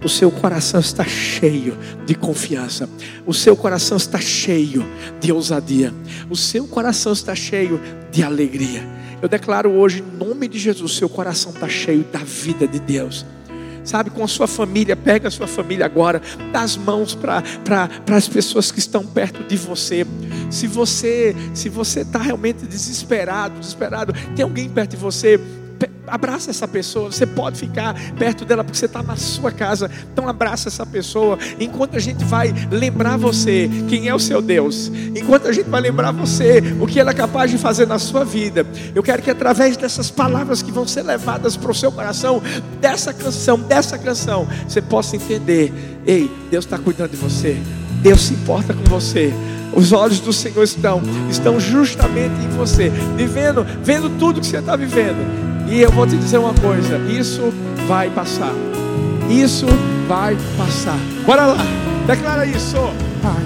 O 0.04 0.08
seu 0.08 0.30
coração 0.30 0.80
está 0.80 1.04
cheio 1.04 1.76
de 2.04 2.14
confiança. 2.14 2.88
O 3.26 3.32
seu 3.32 3.56
coração 3.56 3.96
está 3.96 4.18
cheio 4.18 4.84
de 5.20 5.32
ousadia. 5.32 5.92
O 6.28 6.36
seu 6.36 6.66
coração 6.66 7.12
está 7.12 7.34
cheio 7.34 7.80
de 8.10 8.22
alegria. 8.22 8.82
Eu 9.22 9.28
declaro 9.28 9.70
hoje, 9.70 10.02
em 10.02 10.16
nome 10.16 10.48
de 10.48 10.58
Jesus, 10.58 10.96
seu 10.96 11.08
coração 11.08 11.52
está 11.52 11.68
cheio 11.68 12.04
da 12.04 12.18
vida 12.18 12.66
de 12.66 12.78
Deus 12.78 13.24
sabe, 13.84 14.10
com 14.10 14.22
a 14.22 14.28
sua 14.28 14.46
família, 14.46 14.96
pega 14.96 15.28
a 15.28 15.30
sua 15.30 15.46
família 15.46 15.84
agora, 15.84 16.22
dá 16.52 16.60
as 16.60 16.76
mãos 16.76 17.14
para 17.14 17.42
as 18.16 18.28
pessoas 18.28 18.70
que 18.70 18.78
estão 18.78 19.04
perto 19.04 19.42
de 19.44 19.56
você. 19.56 20.06
Se 20.50 20.66
você 20.66 21.34
se 21.54 21.68
você 21.68 22.00
está 22.00 22.18
realmente 22.18 22.66
desesperado, 22.66 23.58
desesperado, 23.58 24.12
tem 24.36 24.42
alguém 24.42 24.68
perto 24.68 24.90
de 24.90 24.96
você, 24.96 25.40
abraça 26.06 26.50
essa 26.50 26.68
pessoa. 26.68 27.10
Você 27.10 27.26
pode 27.26 27.58
ficar 27.58 27.94
perto 28.18 28.44
dela 28.44 28.62
porque 28.62 28.78
você 28.78 28.86
está 28.86 29.02
na 29.02 29.16
sua 29.16 29.50
casa. 29.50 29.90
Então 30.12 30.28
abraça 30.28 30.68
essa 30.68 30.84
pessoa. 30.84 31.38
Enquanto 31.58 31.96
a 31.96 32.00
gente 32.00 32.24
vai 32.24 32.52
lembrar 32.70 33.16
você 33.16 33.70
quem 33.88 34.08
é 34.08 34.14
o 34.14 34.18
seu 34.18 34.42
Deus. 34.42 34.90
Enquanto 35.14 35.48
a 35.48 35.52
gente 35.52 35.68
vai 35.68 35.80
lembrar 35.80 36.12
você 36.12 36.62
o 36.80 36.86
que 36.86 37.00
ela 37.00 37.10
é 37.10 37.14
capaz 37.14 37.50
de 37.50 37.58
fazer 37.58 37.86
na 37.86 37.98
sua 37.98 38.24
vida. 38.24 38.66
Eu 38.94 39.02
quero 39.02 39.22
que 39.22 39.30
através 39.30 39.76
dessas 39.76 40.10
palavras 40.10 40.62
que 40.62 40.70
vão 40.70 40.86
ser 40.86 41.02
levadas 41.02 41.56
para 41.56 41.70
o 41.70 41.74
seu 41.74 41.90
coração, 41.90 42.42
dessa 42.80 43.12
canção, 43.12 43.58
dessa 43.58 43.98
canção, 43.98 44.46
você 44.66 44.82
possa 44.82 45.16
entender: 45.16 45.72
ei, 46.06 46.30
Deus 46.50 46.64
está 46.64 46.78
cuidando 46.78 47.10
de 47.10 47.16
você. 47.16 47.56
Deus 48.02 48.20
se 48.20 48.34
importa 48.34 48.74
com 48.74 48.84
você. 48.84 49.32
Os 49.74 49.92
olhos 49.92 50.20
do 50.20 50.32
Senhor 50.32 50.62
estão, 50.62 51.00
estão 51.30 51.58
justamente 51.58 52.34
em 52.44 52.48
você, 52.48 52.90
vivendo, 53.16 53.64
vendo 53.82 54.10
tudo 54.18 54.40
que 54.40 54.46
você 54.46 54.58
está 54.58 54.76
vivendo. 54.76 55.51
E 55.72 55.80
eu 55.80 55.90
vou 55.90 56.06
te 56.06 56.14
dizer 56.18 56.36
uma 56.36 56.52
coisa: 56.52 56.98
isso 57.10 57.50
vai 57.88 58.10
passar. 58.10 58.52
Isso 59.30 59.64
vai 60.06 60.36
passar. 60.58 60.98
Bora 61.24 61.46
lá, 61.46 61.56
declara 62.06 62.44
isso. 62.44 62.76